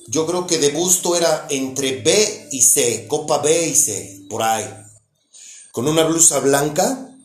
yo 0.08 0.26
creo 0.26 0.48
que 0.48 0.58
de 0.58 0.72
busto 0.72 1.16
era 1.16 1.48
entre 1.50 2.02
B 2.02 2.50
y 2.52 2.62
C, 2.62 3.06
copa 3.08 3.40
B 3.40 3.68
y 3.68 3.76
C, 3.76 4.26
por 4.30 4.42
ahí. 4.44 4.66
Con 5.72 5.88
una 5.88 6.04
blusa 6.04 6.40
blanca, 6.40 7.16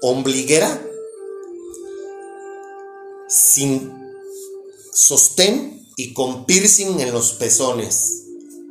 ombliguera, 0.00 0.82
sin 3.28 3.92
sostén 4.92 5.86
y 5.96 6.12
con 6.12 6.46
piercing 6.46 7.00
en 7.00 7.12
los 7.12 7.32
pezones, 7.32 8.24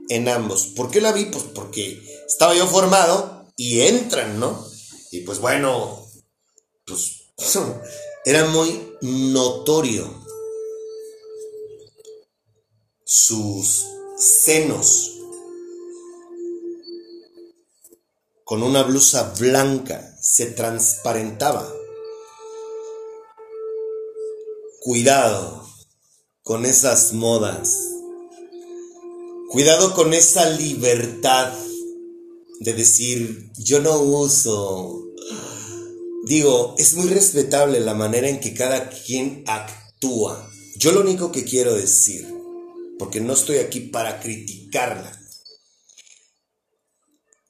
en 0.09 0.27
ambos. 0.27 0.67
¿Por 0.75 0.91
qué 0.91 1.01
la 1.01 1.11
vi? 1.11 1.25
Pues 1.25 1.45
porque 1.55 2.01
estaba 2.27 2.55
yo 2.55 2.67
formado 2.67 3.47
y 3.55 3.81
entran, 3.81 4.39
¿no? 4.39 4.65
Y 5.11 5.21
pues 5.21 5.39
bueno, 5.39 6.07
pues 6.85 7.33
era 8.25 8.45
muy 8.45 8.95
notorio 9.01 10.21
sus 13.03 13.83
senos 14.17 15.20
con 18.51 18.63
una 18.63 18.83
blusa 18.83 19.33
blanca 19.39 20.13
se 20.19 20.47
transparentaba. 20.47 21.73
Cuidado 24.81 25.65
con 26.43 26.65
esas 26.65 27.13
modas. 27.13 27.77
Cuidado 29.51 29.95
con 29.95 30.13
esa 30.13 30.49
libertad 30.49 31.53
de 32.59 32.73
decir, 32.73 33.53
yo 33.57 33.79
no 33.79 34.01
uso. 34.01 35.01
Digo, 36.25 36.75
es 36.77 36.93
muy 36.95 37.07
respetable 37.07 37.79
la 37.79 37.93
manera 37.93 38.27
en 38.27 38.41
que 38.41 38.53
cada 38.53 38.89
quien 38.89 39.45
actúa. 39.47 40.45
Yo 40.75 40.91
lo 40.91 40.99
único 40.99 41.31
que 41.31 41.45
quiero 41.45 41.73
decir, 41.73 42.27
porque 42.99 43.21
no 43.21 43.31
estoy 43.31 43.59
aquí 43.59 43.79
para 43.79 44.19
criticarla, 44.19 45.20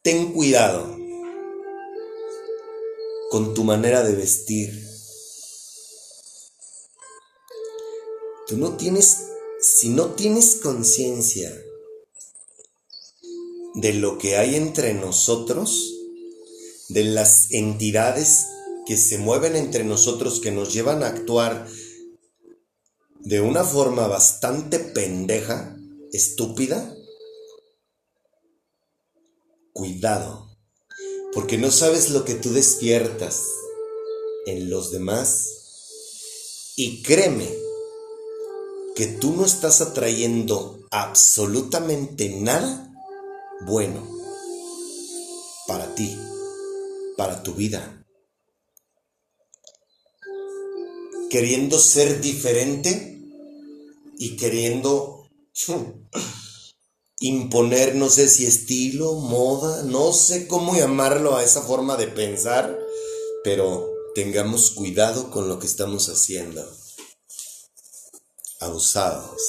ten 0.04 0.34
cuidado 0.34 0.98
con 3.30 3.54
tu 3.54 3.64
manera 3.64 4.04
de 4.04 4.16
vestir. 4.16 4.88
Tú 8.48 8.58
no 8.58 8.76
tienes, 8.78 9.28
si 9.62 9.90
no 9.90 10.14
tienes 10.14 10.56
conciencia 10.56 11.56
de 13.76 13.94
lo 13.94 14.18
que 14.18 14.38
hay 14.38 14.56
entre 14.56 14.96
nosotros, 14.96 15.94
de 16.90 17.04
las 17.04 17.52
entidades 17.52 18.48
que 18.88 18.98
se 18.98 19.20
mueven 19.20 19.56
entre 19.56 19.84
nosotros, 19.84 20.42
que 20.42 20.52
nos 20.52 20.74
llevan 20.74 21.04
a 21.04 21.08
actuar 21.08 21.68
de 23.20 23.40
una 23.40 23.64
forma 23.64 24.08
bastante 24.08 24.80
pendeja, 24.80 25.78
estúpida, 26.12 26.98
cuidado, 29.74 30.50
porque 31.34 31.58
no 31.58 31.72
sabes 31.72 32.10
lo 32.10 32.26
que 32.26 32.36
tú 32.36 32.52
despiertas 32.52 33.44
en 34.46 34.70
los 34.70 34.92
demás 34.92 36.74
y 36.76 37.04
créeme 37.04 37.50
que 38.96 39.08
tú 39.08 39.34
no 39.34 39.46
estás 39.46 39.82
atrayendo 39.82 40.80
absolutamente 40.92 42.30
nada 42.30 42.94
bueno 43.66 44.08
para 45.68 45.96
ti, 45.96 46.18
para 47.18 47.44
tu 47.44 47.54
vida. 47.54 48.06
Queriendo 51.30 51.80
ser 51.80 52.20
diferente 52.20 53.22
y 54.18 54.36
queriendo 54.36 55.30
imponer, 57.22 57.96
no 57.96 58.10
sé 58.10 58.28
si 58.28 58.46
estilo, 58.46 59.14
moda, 59.14 59.84
no 59.84 60.12
sé 60.12 60.48
cómo 60.48 60.76
llamarlo 60.76 61.36
a 61.36 61.44
esa 61.44 61.62
forma 61.62 61.96
de 61.96 62.08
pensar, 62.08 62.78
pero 63.44 63.88
tengamos 64.16 64.72
cuidado 64.72 65.30
con 65.30 65.48
lo 65.48 65.60
que 65.60 65.68
estamos 65.68 66.10
haciendo. 66.10 66.68
Abusados. 68.60 69.40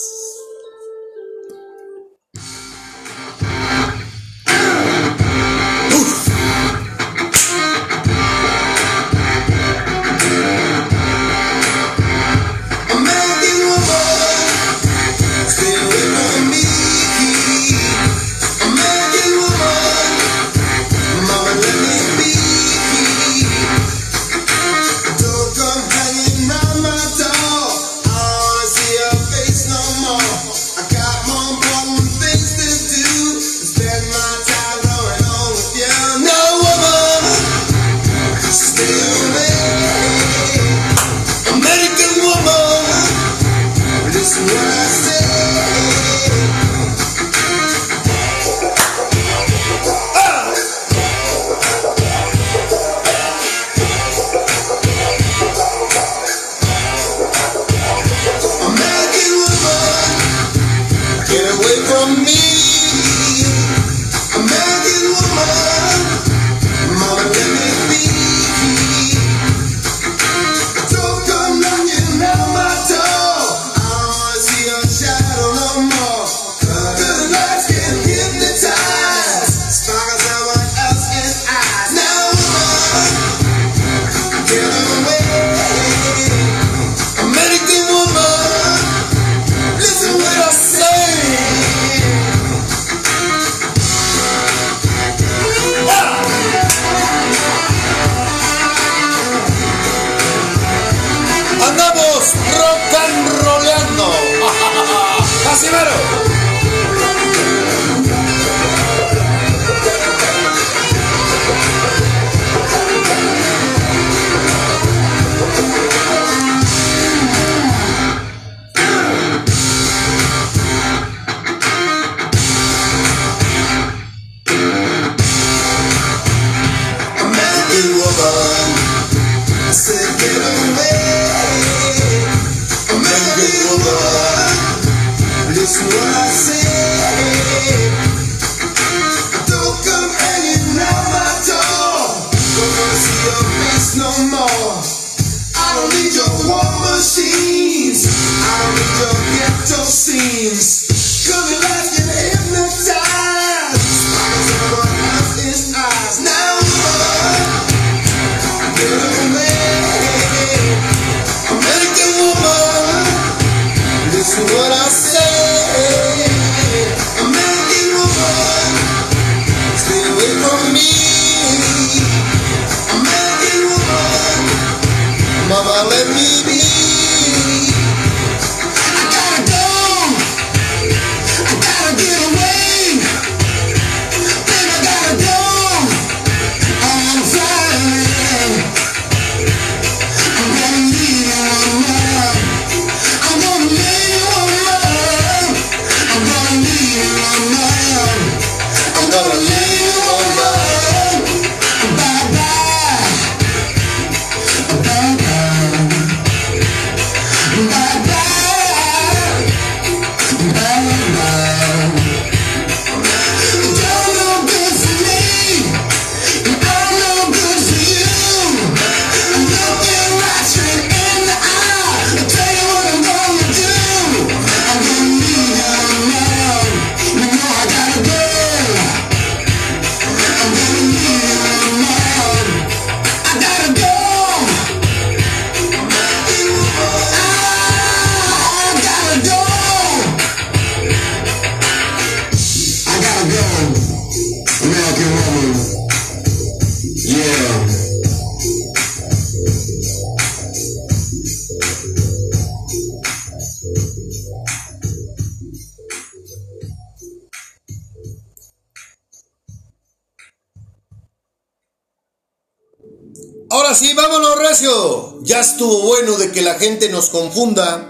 Estuvo 265.62 265.82
bueno 265.82 266.18
de 266.18 266.32
que 266.32 266.42
la 266.42 266.58
gente 266.58 266.88
nos 266.88 267.08
confunda 267.08 267.88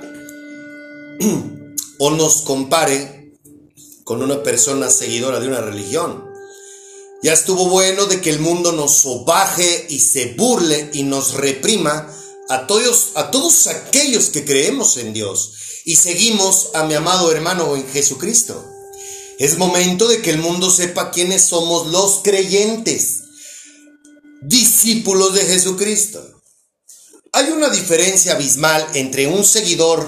o 1.98 2.10
nos 2.10 2.42
compare 2.42 3.32
con 4.04 4.22
una 4.22 4.42
persona 4.42 4.90
seguidora 4.90 5.40
de 5.40 5.48
una 5.48 5.62
religión. 5.62 6.22
Ya 7.22 7.32
estuvo 7.32 7.70
bueno 7.70 8.04
de 8.04 8.20
que 8.20 8.28
el 8.28 8.40
mundo 8.40 8.72
nos 8.72 8.98
sobaje 8.98 9.86
y 9.88 10.00
se 10.00 10.34
burle 10.34 10.90
y 10.92 11.04
nos 11.04 11.32
reprima 11.32 12.14
a 12.50 12.66
todos, 12.66 13.12
a 13.14 13.30
todos 13.30 13.66
aquellos 13.68 14.28
que 14.28 14.44
creemos 14.44 14.98
en 14.98 15.14
Dios 15.14 15.54
y 15.86 15.96
seguimos 15.96 16.72
a 16.74 16.84
mi 16.84 16.92
amado 16.92 17.32
hermano 17.32 17.74
en 17.74 17.88
Jesucristo. 17.88 18.62
Es 19.38 19.56
momento 19.56 20.08
de 20.08 20.20
que 20.20 20.28
el 20.28 20.40
mundo 20.40 20.70
sepa 20.70 21.10
quiénes 21.10 21.46
somos 21.46 21.86
los 21.86 22.20
creyentes, 22.22 23.22
discípulos 24.42 25.32
de 25.32 25.46
Jesucristo. 25.46 26.41
Hay 27.34 27.50
una 27.50 27.70
diferencia 27.70 28.34
abismal 28.34 28.86
entre 28.92 29.26
un 29.26 29.42
seguidor 29.42 30.06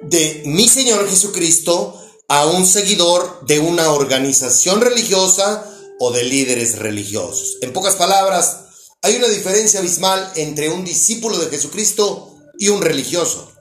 de 0.00 0.42
mi 0.46 0.66
Señor 0.66 1.06
Jesucristo 1.06 1.94
a 2.26 2.46
un 2.46 2.64
seguidor 2.64 3.44
de 3.46 3.58
una 3.58 3.92
organización 3.92 4.80
religiosa 4.80 5.70
o 6.00 6.10
de 6.10 6.24
líderes 6.24 6.78
religiosos. 6.78 7.58
En 7.60 7.74
pocas 7.74 7.96
palabras, 7.96 8.60
hay 9.02 9.16
una 9.16 9.28
diferencia 9.28 9.80
abismal 9.80 10.32
entre 10.36 10.70
un 10.70 10.86
discípulo 10.86 11.36
de 11.36 11.50
Jesucristo 11.50 12.34
y 12.58 12.70
un 12.70 12.80
religioso. 12.80 13.52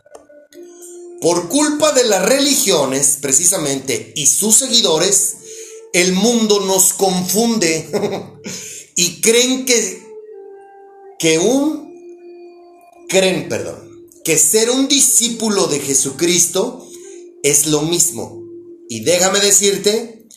Por 1.20 1.50
culpa 1.50 1.92
de 1.92 2.06
las 2.06 2.26
religiones, 2.26 3.18
precisamente, 3.22 4.14
y 4.16 4.28
sus 4.28 4.56
seguidores, 4.56 5.36
el 5.92 6.14
mundo 6.14 6.62
nos 6.62 6.94
confunde 6.94 7.90
y 8.96 9.20
creen 9.20 9.66
que, 9.66 10.02
que 11.20 11.38
un, 11.38 11.81
creen, 13.12 13.50
perdón, 13.50 14.08
que 14.24 14.38
ser 14.38 14.70
un 14.70 14.88
discípulo 14.88 15.68
de 15.68 15.82
Jesucristo 15.82 16.88
es 17.44 17.68
lo 17.68 17.82
mismo. 17.82 18.42
Y 18.88 19.02
déjame 19.02 19.40
decirte 19.42 20.28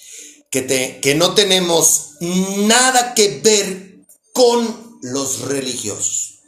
que, 0.50 0.62
te, 0.62 0.98
que 1.00 1.14
no 1.14 1.34
tenemos 1.34 2.16
nada 2.20 3.14
que 3.14 3.40
ver 3.42 4.00
con 4.32 4.98
los 5.02 5.42
religiosos. 5.42 6.40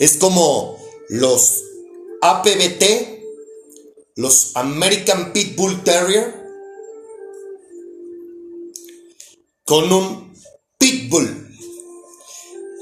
Es 0.00 0.16
como 0.16 0.78
los 1.08 1.62
APBT, 2.22 2.84
los 4.16 4.50
American 4.56 5.32
Pitbull 5.32 5.84
Terrier, 5.84 6.34
con 9.64 9.92
un 9.92 10.34
pitbull. 10.78 11.56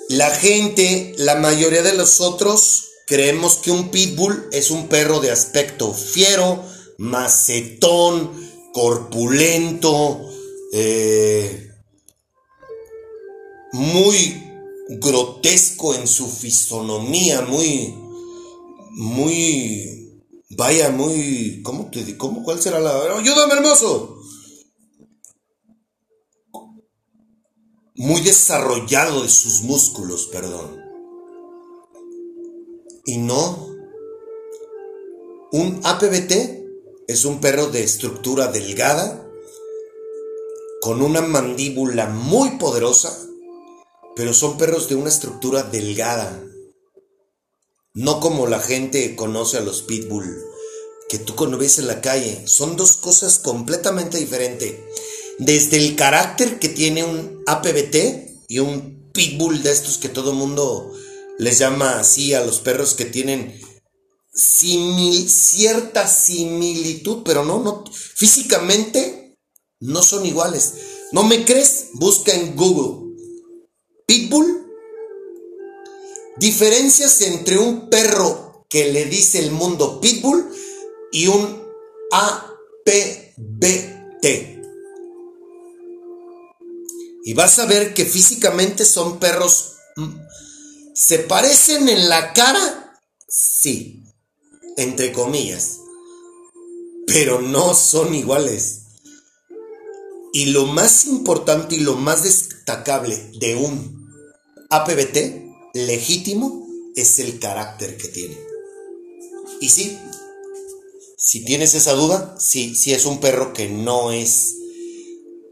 La 0.09 0.31
gente, 0.31 1.15
la 1.19 1.35
mayoría 1.35 1.83
de 1.83 1.95
nosotros, 1.95 2.86
creemos 3.07 3.59
que 3.59 3.71
un 3.71 3.91
pitbull 3.91 4.49
es 4.53 4.71
un 4.71 4.89
perro 4.89 5.21
de 5.21 5.31
aspecto 5.31 5.95
fiero, 5.95 6.63
macetón, 6.99 8.33
corpulento, 8.73 10.29
eh, 10.73 11.71
muy 13.73 14.43
grotesco 14.89 15.95
en 15.95 16.07
su 16.07 16.29
fisonomía, 16.29 17.43
muy, 17.43 17.95
muy, 18.91 20.21
vaya, 20.51 20.91
muy, 20.91 21.63
¿cómo 21.63 21.89
te 21.91 22.17
cómo, 22.17 22.43
cuál 22.43 22.61
será 22.61 22.81
la, 22.81 23.19
ayúdame 23.19 23.55
hermoso, 23.55 24.21
muy 27.95 28.21
desarrollado 28.21 29.23
de 29.23 29.29
sus 29.29 29.63
músculos, 29.63 30.27
perdón. 30.27 30.86
Y 33.07 33.19
no. 33.19 33.75
Un 35.53 35.81
APBT 35.85 36.33
es 37.07 37.25
un 37.25 37.41
perro 37.41 37.69
de 37.69 37.85
estructura 37.85 38.49
delgada, 38.49 39.27
con 40.81 41.01
una 41.01 41.23
mandíbula 41.23 42.09
muy 42.09 42.59
poderosa, 42.59 43.17
pero 44.17 44.35
son 44.35 44.59
perros 44.59 44.89
de 44.89 44.97
una 44.97 45.09
estructura 45.09 45.63
delgada. 45.63 46.43
No 47.95 48.21
como 48.21 48.47
la 48.47 48.59
gente 48.59 49.15
conoce 49.17 49.57
a 49.57 49.63
los 49.63 49.83
pitbull 49.83 50.45
que 51.09 51.19
tú 51.19 51.35
ves 51.57 51.79
en 51.79 51.87
la 51.87 52.01
calle. 52.01 52.43
Son 52.47 52.77
dos 52.77 52.97
cosas 52.97 53.39
completamente 53.39 54.19
diferentes. 54.19 54.75
Desde 55.39 55.77
el 55.77 55.97
carácter 55.97 56.59
que 56.59 56.69
tiene 56.69 57.05
un 57.05 57.43
APBT 57.47 58.47
y 58.49 58.59
un 58.59 59.11
pitbull 59.13 59.63
de 59.63 59.71
estos 59.73 59.99
que 59.99 60.09
todo 60.09 60.33
mundo 60.33 60.93
les 61.39 61.59
llama 61.59 61.99
así 61.99 62.35
a 62.35 62.45
los 62.45 62.61
perros 62.61 62.95
que 62.95 63.05
tienen 63.05 63.61
cierta 65.29 66.07
similitud, 66.07 67.23
pero 67.25 67.45
no, 67.45 67.63
no, 67.63 67.85
físicamente 67.93 69.37
no 69.81 70.03
son 70.03 70.27
iguales. 70.27 70.75
¿No 71.13 71.23
me 71.23 71.45
crees? 71.45 71.89
Busca 71.95 72.33
en 72.33 72.57
Google. 72.57 73.15
Pitbull. 74.07 74.67
Diferencias 76.39 77.23
entre 77.23 77.59
un 77.59 77.89
perro 77.89 78.67
que 78.69 78.93
le 78.93 79.07
dice 79.07 79.39
el 79.39 79.53
mundo 79.53 80.01
Pitbull 80.01 80.51
y 81.13 81.29
un 81.29 81.63
APBT. 82.13 83.47
Y 87.25 87.35
vas 87.35 87.59
a 87.59 87.67
ver 87.67 87.95
que 87.95 88.05
físicamente 88.05 88.85
son 88.85 89.19
perros... 89.19 89.73
¿Se 90.97 91.19
parecen 91.19 91.91
en 91.91 92.09
la 92.09 92.33
cara? 92.33 92.99
Sí, 93.29 94.03
entre 94.79 95.13
comillas. 95.13 95.81
Pero 97.07 97.43
no 97.43 97.75
son 97.75 98.15
iguales. 98.15 98.81
Y 100.33 100.47
lo 100.47 100.65
más 100.65 101.05
importante 101.05 101.77
y 101.77 101.81
lo 101.81 101.97
más 101.97 102.23
destacable 102.23 103.31
de 103.39 103.57
un 103.57 104.11
APBT 104.71 105.75
legítimo 105.75 106.67
es 106.97 107.19
el 107.19 107.39
carácter 107.41 107.99
que 107.99 108.09
tiene. 108.09 108.39
Y 109.61 109.69
sí, 109.69 109.99
si 111.19 111.45
tienes 111.45 111.75
esa 111.75 111.93
duda, 111.93 112.37
sí, 112.39 112.75
sí 112.75 112.95
es 112.95 113.05
un 113.05 113.21
perro 113.21 113.53
que 113.53 113.69
no 113.69 114.13
es. 114.13 114.55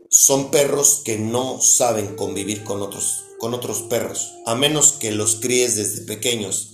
Son 0.08 0.50
perros 0.50 1.02
que 1.04 1.18
no 1.18 1.60
saben 1.60 2.16
convivir 2.16 2.64
con 2.64 2.80
otros, 2.80 3.23
con 3.38 3.54
otros 3.54 3.82
perros, 3.82 4.32
a 4.46 4.54
menos 4.54 4.92
que 4.92 5.10
los 5.12 5.36
críes 5.36 5.76
desde 5.76 6.02
pequeños. 6.02 6.70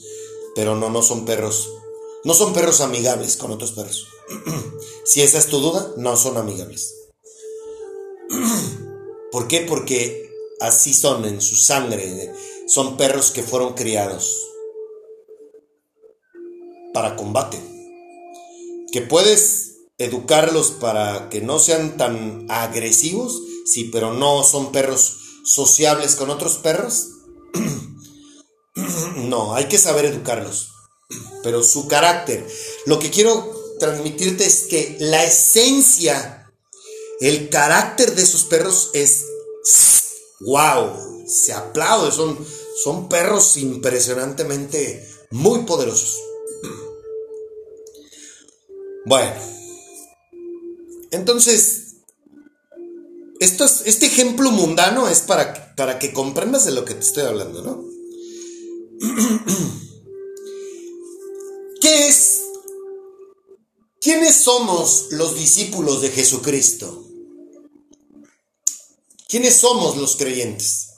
Pero 0.54 0.76
no, 0.76 0.90
no 0.90 1.02
son 1.02 1.24
perros. 1.24 1.68
No 2.24 2.34
son 2.34 2.52
perros 2.52 2.80
amigables 2.80 3.36
con 3.36 3.50
otros 3.50 3.72
perros. 3.72 4.08
si 5.04 5.22
esa 5.22 5.38
es 5.38 5.46
tu 5.46 5.60
duda, 5.60 5.92
no 5.96 6.16
son 6.16 6.36
amigables. 6.36 6.94
¿Por 9.32 9.48
qué? 9.48 9.60
Porque 9.60 10.30
así 10.60 10.92
son 10.92 11.24
en 11.24 11.40
su 11.40 11.56
sangre. 11.56 12.32
Son 12.66 12.96
perros 12.96 13.30
que 13.30 13.42
fueron 13.42 13.74
criados 13.74 14.36
para 16.92 17.16
combate 17.16 17.70
que 18.90 19.02
puedes 19.02 19.78
educarlos 19.98 20.72
para 20.72 21.28
que 21.28 21.40
no 21.40 21.58
sean 21.58 21.96
tan 21.96 22.46
agresivos, 22.48 23.42
sí, 23.66 23.84
pero 23.92 24.12
no 24.12 24.42
son 24.44 24.72
perros 24.72 25.18
sociables 25.44 26.16
con 26.16 26.30
otros 26.30 26.56
perros. 26.56 27.08
no, 29.16 29.54
hay 29.54 29.66
que 29.66 29.78
saber 29.78 30.06
educarlos. 30.06 30.70
Pero 31.42 31.62
su 31.62 31.88
carácter, 31.88 32.46
lo 32.86 32.98
que 32.98 33.10
quiero 33.10 33.76
transmitirte 33.78 34.46
es 34.46 34.66
que 34.68 34.96
la 35.00 35.24
esencia, 35.24 36.52
el 37.20 37.48
carácter 37.48 38.14
de 38.14 38.22
esos 38.22 38.44
perros 38.44 38.90
es 38.92 39.24
wow, 40.40 41.24
se 41.26 41.52
aplaude, 41.52 42.12
son, 42.12 42.38
son 42.82 43.08
perros 43.08 43.56
impresionantemente 43.56 45.06
muy 45.30 45.64
poderosos. 45.64 46.18
Bueno, 49.06 49.32
entonces, 51.10 51.79
esto 53.40 53.64
este 53.64 54.06
ejemplo 54.06 54.50
mundano 54.50 55.08
es 55.08 55.20
para, 55.20 55.74
para 55.74 55.98
que 55.98 56.12
comprendas 56.12 56.66
de 56.66 56.72
lo 56.72 56.84
que 56.84 56.92
te 56.94 57.00
estoy 57.00 57.24
hablando, 57.24 57.62
¿no? 57.62 57.84
¿Qué 61.80 62.08
es? 62.08 62.42
¿Quiénes 63.98 64.36
somos 64.36 65.06
los 65.12 65.36
discípulos 65.36 66.02
de 66.02 66.10
Jesucristo? 66.10 67.06
¿Quiénes 69.26 69.56
somos 69.56 69.96
los 69.96 70.16
creyentes? 70.16 70.88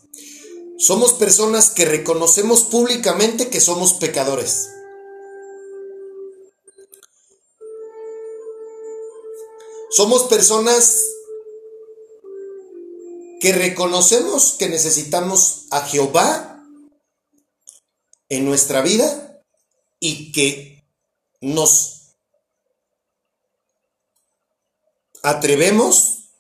Somos 0.78 1.12
personas 1.12 1.70
que 1.70 1.84
reconocemos 1.84 2.64
públicamente 2.64 3.50
que 3.50 3.60
somos 3.60 3.94
pecadores. 3.94 4.68
Somos 9.90 10.22
personas 10.24 11.11
que 13.42 13.50
reconocemos 13.50 14.54
que 14.56 14.68
necesitamos 14.68 15.66
a 15.72 15.80
Jehová 15.80 16.64
en 18.28 18.44
nuestra 18.44 18.82
vida 18.82 19.42
y 19.98 20.30
que 20.30 20.86
nos 21.40 22.14
atrevemos 25.24 26.36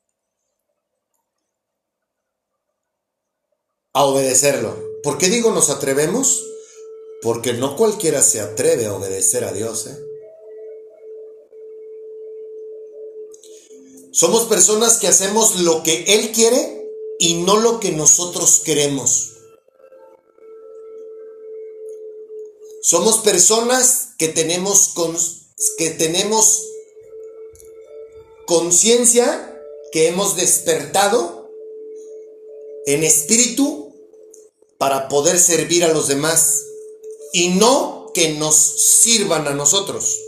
a 3.94 4.04
obedecerlo. 4.04 4.80
¿Por 5.02 5.18
qué 5.18 5.28
digo 5.28 5.50
nos 5.50 5.70
atrevemos? 5.70 6.40
Porque 7.20 7.52
no 7.52 7.76
cualquiera 7.76 8.22
se 8.22 8.40
atreve 8.40 8.86
a 8.86 8.94
obedecer 8.94 9.42
a 9.42 9.52
Dios. 9.52 9.88
¿eh? 9.88 9.98
Somos 14.12 14.44
personas 14.44 15.00
que 15.00 15.08
hacemos 15.08 15.62
lo 15.62 15.82
que 15.82 16.04
Él 16.04 16.30
quiere 16.30 16.81
y 17.22 17.34
no 17.34 17.56
lo 17.56 17.78
que 17.78 17.92
nosotros 17.92 18.62
queremos. 18.64 19.34
Somos 22.82 23.18
personas 23.18 24.08
que 24.18 24.26
tenemos, 24.26 24.92
que 25.78 25.90
tenemos 25.90 26.64
conciencia, 28.44 29.56
que 29.92 30.08
hemos 30.08 30.34
despertado 30.34 31.48
en 32.86 33.04
espíritu 33.04 33.94
para 34.76 35.06
poder 35.08 35.38
servir 35.38 35.84
a 35.84 35.92
los 35.92 36.08
demás 36.08 36.64
y 37.32 37.50
no 37.50 38.10
que 38.14 38.30
nos 38.30 38.56
sirvan 38.56 39.46
a 39.46 39.54
nosotros. 39.54 40.18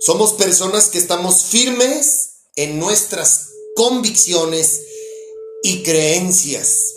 Somos 0.00 0.34
personas 0.34 0.90
que 0.90 0.98
estamos 0.98 1.44
firmes 1.44 2.32
en 2.56 2.78
nuestras 2.78 3.48
convicciones 3.76 4.82
y 5.62 5.82
creencias. 5.82 6.94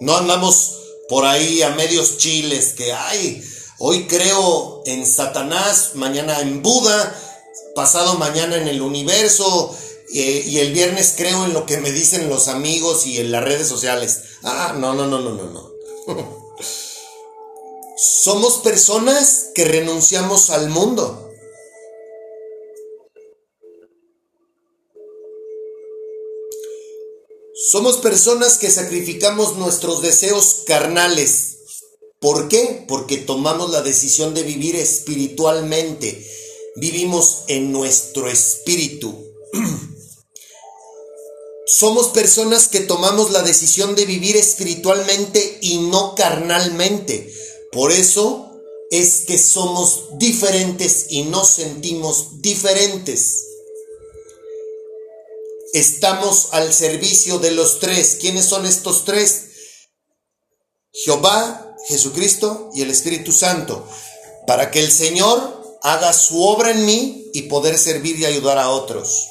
No 0.00 0.16
andamos 0.16 0.78
por 1.08 1.24
ahí 1.24 1.62
a 1.62 1.70
medios 1.70 2.18
chiles 2.18 2.72
que, 2.74 2.92
ay, 2.92 3.42
hoy 3.78 4.06
creo 4.06 4.82
en 4.86 5.06
Satanás, 5.06 5.92
mañana 5.94 6.40
en 6.40 6.62
Buda, 6.62 7.20
pasado 7.74 8.14
mañana 8.14 8.56
en 8.56 8.68
el 8.68 8.82
universo 8.82 9.76
eh, 10.12 10.44
y 10.46 10.58
el 10.58 10.72
viernes 10.72 11.14
creo 11.16 11.44
en 11.44 11.54
lo 11.54 11.66
que 11.66 11.78
me 11.78 11.90
dicen 11.90 12.28
los 12.28 12.48
amigos 12.48 13.06
y 13.06 13.18
en 13.18 13.32
las 13.32 13.44
redes 13.44 13.68
sociales. 13.68 14.22
Ah, 14.42 14.74
no, 14.76 14.94
no, 14.94 15.06
no, 15.06 15.20
no, 15.20 15.30
no, 15.30 15.44
no. 15.50 15.74
Somos 17.96 18.58
personas 18.58 19.50
que 19.54 19.64
renunciamos 19.64 20.50
al 20.50 20.68
mundo. 20.68 21.23
Somos 27.70 27.96
personas 27.96 28.58
que 28.58 28.70
sacrificamos 28.70 29.56
nuestros 29.56 30.02
deseos 30.02 30.64
carnales. 30.66 31.56
¿Por 32.20 32.48
qué? 32.48 32.84
Porque 32.86 33.16
tomamos 33.16 33.70
la 33.70 33.80
decisión 33.80 34.34
de 34.34 34.42
vivir 34.42 34.76
espiritualmente. 34.76 36.30
Vivimos 36.76 37.44
en 37.48 37.72
nuestro 37.72 38.28
espíritu. 38.28 39.18
Somos 41.66 42.08
personas 42.08 42.68
que 42.68 42.80
tomamos 42.80 43.30
la 43.30 43.40
decisión 43.40 43.94
de 43.94 44.04
vivir 44.04 44.36
espiritualmente 44.36 45.58
y 45.62 45.78
no 45.78 46.14
carnalmente. 46.14 47.32
Por 47.72 47.92
eso 47.92 48.60
es 48.90 49.22
que 49.26 49.38
somos 49.38 50.18
diferentes 50.18 51.06
y 51.08 51.22
nos 51.22 51.48
sentimos 51.48 52.42
diferentes. 52.42 53.43
Estamos 55.74 56.50
al 56.52 56.72
servicio 56.72 57.40
de 57.40 57.50
los 57.50 57.80
tres. 57.80 58.18
¿Quiénes 58.20 58.44
son 58.44 58.64
estos 58.64 59.04
tres? 59.04 59.46
Jehová, 60.92 61.76
Jesucristo 61.88 62.70
y 62.74 62.82
el 62.82 62.92
Espíritu 62.92 63.32
Santo, 63.32 63.84
para 64.46 64.70
que 64.70 64.78
el 64.78 64.92
Señor 64.92 65.78
haga 65.82 66.12
su 66.12 66.40
obra 66.44 66.70
en 66.70 66.86
mí 66.86 67.28
y 67.34 67.42
poder 67.42 67.76
servir 67.76 68.16
y 68.20 68.24
ayudar 68.24 68.56
a 68.58 68.70
otros. 68.70 69.26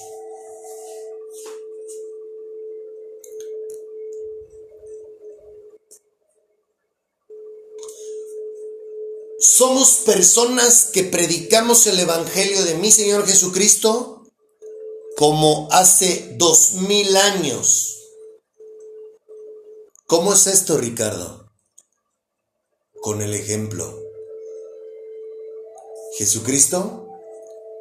Somos 9.39 9.91
personas 10.05 10.89
que 10.91 11.05
predicamos 11.05 11.87
el 11.87 11.97
Evangelio 12.01 12.65
de 12.65 12.75
mi 12.75 12.91
Señor 12.91 13.25
Jesucristo 13.25 14.12
como 15.17 15.67
hace 15.71 16.35
dos 16.37 16.73
mil 16.73 17.15
años. 17.15 17.99
¿Cómo 20.07 20.33
es 20.33 20.47
esto, 20.47 20.77
Ricardo? 20.77 21.51
Con 23.01 23.21
el 23.21 23.33
ejemplo. 23.33 24.01
Jesucristo, 26.17 27.09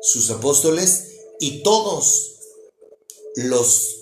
sus 0.00 0.30
apóstoles 0.30 1.20
y 1.38 1.62
todos 1.62 2.38
los 3.36 3.98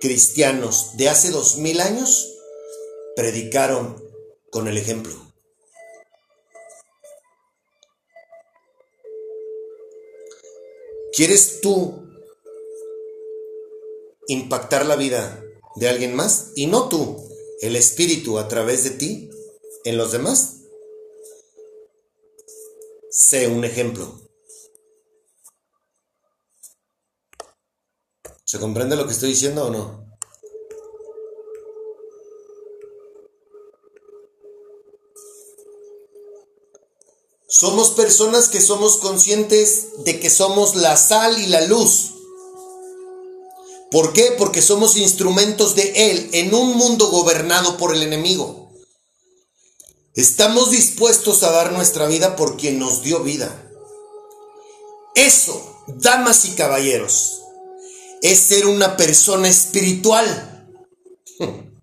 cristianos 0.00 0.96
de 0.96 1.08
hace 1.08 1.30
dos 1.30 1.56
mil 1.56 1.80
años 1.80 2.34
predicaron 3.14 4.02
con 4.50 4.68
el 4.68 4.78
ejemplo. 4.78 5.14
¿Quieres 11.12 11.60
tú 11.62 12.05
impactar 14.28 14.86
la 14.86 14.96
vida 14.96 15.42
de 15.76 15.88
alguien 15.88 16.14
más? 16.14 16.52
Y 16.56 16.66
no 16.66 16.88
tú, 16.88 17.16
el 17.60 17.76
Espíritu 17.76 18.38
a 18.38 18.48
través 18.48 18.84
de 18.84 18.90
ti 18.90 19.30
en 19.84 19.96
los 19.96 20.12
demás. 20.12 20.56
Sé 23.10 23.48
un 23.48 23.64
ejemplo. 23.64 24.20
¿Se 28.44 28.58
comprende 28.58 28.94
lo 28.94 29.06
que 29.06 29.12
estoy 29.12 29.30
diciendo 29.30 29.66
o 29.66 29.70
no? 29.70 30.06
Somos 37.48 37.90
personas 37.92 38.48
que 38.48 38.60
somos 38.60 38.98
conscientes 38.98 40.04
de 40.04 40.20
que 40.20 40.28
somos 40.28 40.76
la 40.76 40.96
sal 40.96 41.40
y 41.40 41.46
la 41.46 41.62
luz. 41.62 42.15
¿Por 43.96 44.12
qué? 44.12 44.34
Porque 44.36 44.60
somos 44.60 44.98
instrumentos 44.98 45.74
de 45.74 46.10
Él 46.10 46.28
en 46.32 46.54
un 46.54 46.76
mundo 46.76 47.06
gobernado 47.06 47.78
por 47.78 47.96
el 47.96 48.02
enemigo. 48.02 48.70
Estamos 50.12 50.70
dispuestos 50.70 51.42
a 51.42 51.50
dar 51.50 51.72
nuestra 51.72 52.06
vida 52.06 52.36
por 52.36 52.58
quien 52.58 52.78
nos 52.78 53.02
dio 53.02 53.20
vida. 53.20 53.72
Eso, 55.14 55.82
damas 55.86 56.44
y 56.44 56.50
caballeros, 56.50 57.40
es 58.20 58.38
ser 58.38 58.66
una 58.66 58.98
persona 58.98 59.48
espiritual. 59.48 60.68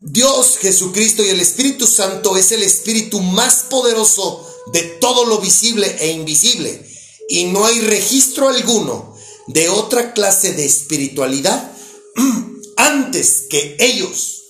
Dios, 0.00 0.58
Jesucristo 0.58 1.24
y 1.24 1.30
el 1.30 1.40
Espíritu 1.40 1.86
Santo 1.86 2.36
es 2.36 2.52
el 2.52 2.62
espíritu 2.62 3.22
más 3.22 3.64
poderoso 3.70 4.46
de 4.74 4.82
todo 4.82 5.24
lo 5.24 5.38
visible 5.38 5.86
e 6.00 6.12
invisible. 6.12 6.86
Y 7.30 7.44
no 7.44 7.64
hay 7.64 7.80
registro 7.80 8.50
alguno 8.50 9.16
de 9.48 9.68
otra 9.68 10.12
clase 10.12 10.52
de 10.52 10.64
espiritualidad 10.64 11.72
antes 12.76 13.46
que 13.50 13.76
ellos. 13.80 14.42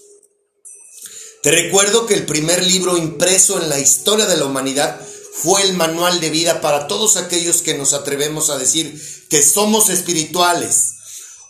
Te 1.42 1.52
recuerdo 1.52 2.06
que 2.06 2.14
el 2.14 2.26
primer 2.26 2.66
libro 2.66 2.96
impreso 2.96 3.62
en 3.62 3.68
la 3.68 3.78
historia 3.78 4.26
de 4.26 4.36
la 4.36 4.44
humanidad 4.44 5.00
fue 5.32 5.62
el 5.62 5.74
manual 5.74 6.20
de 6.20 6.30
vida 6.30 6.60
para 6.60 6.88
todos 6.88 7.16
aquellos 7.16 7.62
que 7.62 7.78
nos 7.78 7.94
atrevemos 7.94 8.50
a 8.50 8.58
decir 8.58 9.00
que 9.30 9.40
somos 9.40 9.88
espirituales. 9.88 10.94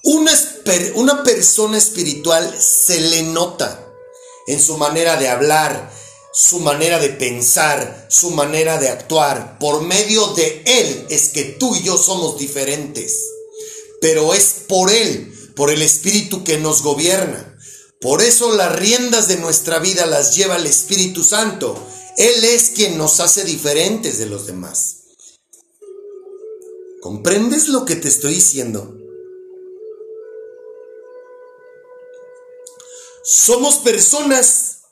Una, 0.05 0.33
una 0.95 1.25
persona 1.25 1.79
espiritual 1.79 2.55
se 2.61 3.01
le 3.01 3.23
nota 3.23 3.87
en 4.47 4.61
su 4.61 4.77
manera 4.77 5.17
de 5.17 5.29
hablar, 5.29 5.91
su 6.35 6.61
manera 6.61 6.99
de 6.99 7.09
pensar, 7.09 8.07
su 8.11 8.31
manera 8.31 8.79
de 8.79 8.91
actuar. 8.91 9.59
Por 9.59 9.81
medio 9.81 10.29
de 10.29 10.63
Él 10.67 11.07
es 11.09 11.31
que 11.31 11.45
tú 11.45 11.75
y 11.75 11.83
yo 11.83 11.97
somos 11.97 12.39
diferentes. 12.39 13.38
Pero 14.01 14.35
es 14.35 14.65
por 14.69 14.91
Él, 14.91 15.53
por 15.57 15.71
el 15.71 15.83
Espíritu 15.83 16.45
que 16.45 16.59
nos 16.59 16.83
gobierna. 16.83 17.57
Por 18.01 18.23
eso 18.23 18.55
las 18.55 18.77
riendas 18.77 19.27
de 19.29 19.39
nuestra 19.39 19.81
vida 19.81 20.07
las 20.07 20.37
lleva 20.37 20.57
el 20.57 20.67
Espíritu 20.67 21.25
Santo. 21.25 21.77
Él 22.17 22.45
es 22.45 22.71
quien 22.71 22.97
nos 22.97 23.21
hace 23.21 23.45
diferentes 23.45 24.19
de 24.19 24.27
los 24.27 24.47
demás. 24.47 24.99
¿Comprendes 27.01 27.69
lo 27.69 27.85
que 27.85 27.97
te 27.97 28.09
estoy 28.09 28.35
diciendo? 28.35 28.95
Somos 33.25 33.77
personas 33.77 34.83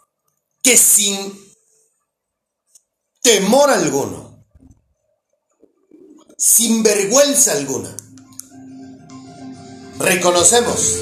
que 0.63 0.77
sin 0.77 1.47
temor 3.23 3.71
alguno, 3.71 4.47
sin 6.37 6.83
vergüenza 6.83 7.53
alguna, 7.53 7.97
reconocemos 9.99 10.99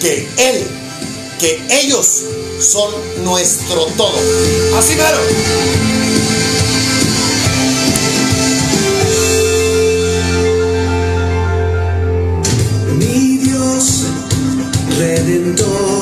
que 0.00 0.28
Él, 0.36 0.66
que 1.38 1.62
ellos 1.70 2.06
son 2.60 2.92
nuestro 3.24 3.86
todo. 3.96 4.18
Así. 4.76 4.96
Mi 12.98 13.38
Dios, 13.38 14.04
redentor, 14.98 15.93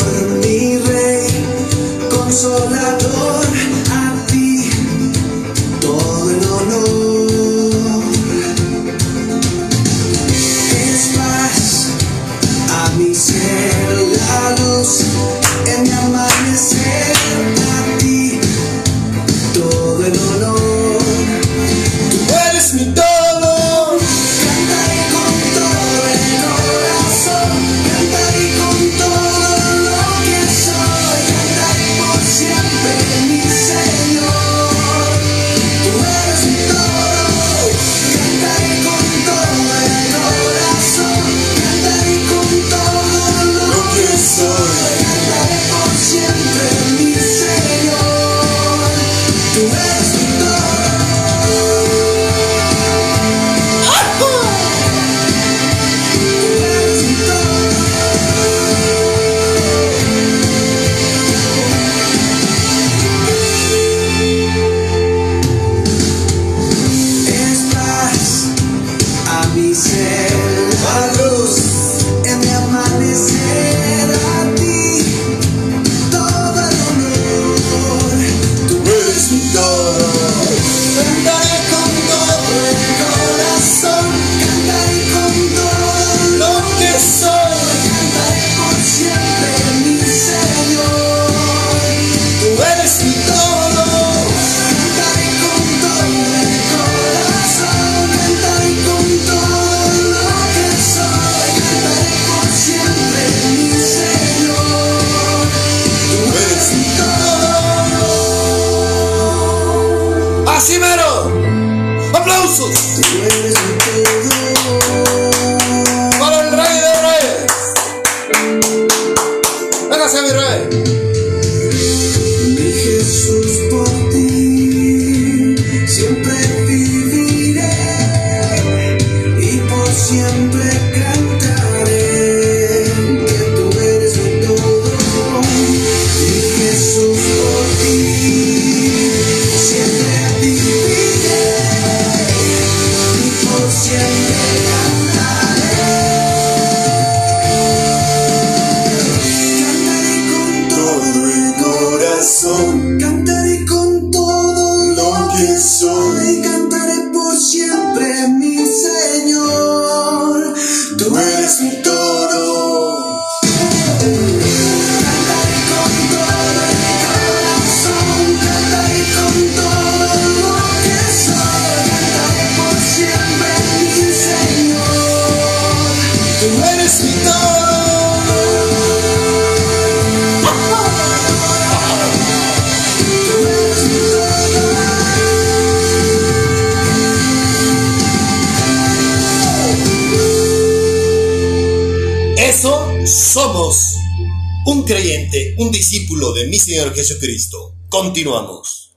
Jesucristo. 197.03 197.75
Continuamos. 197.89 198.95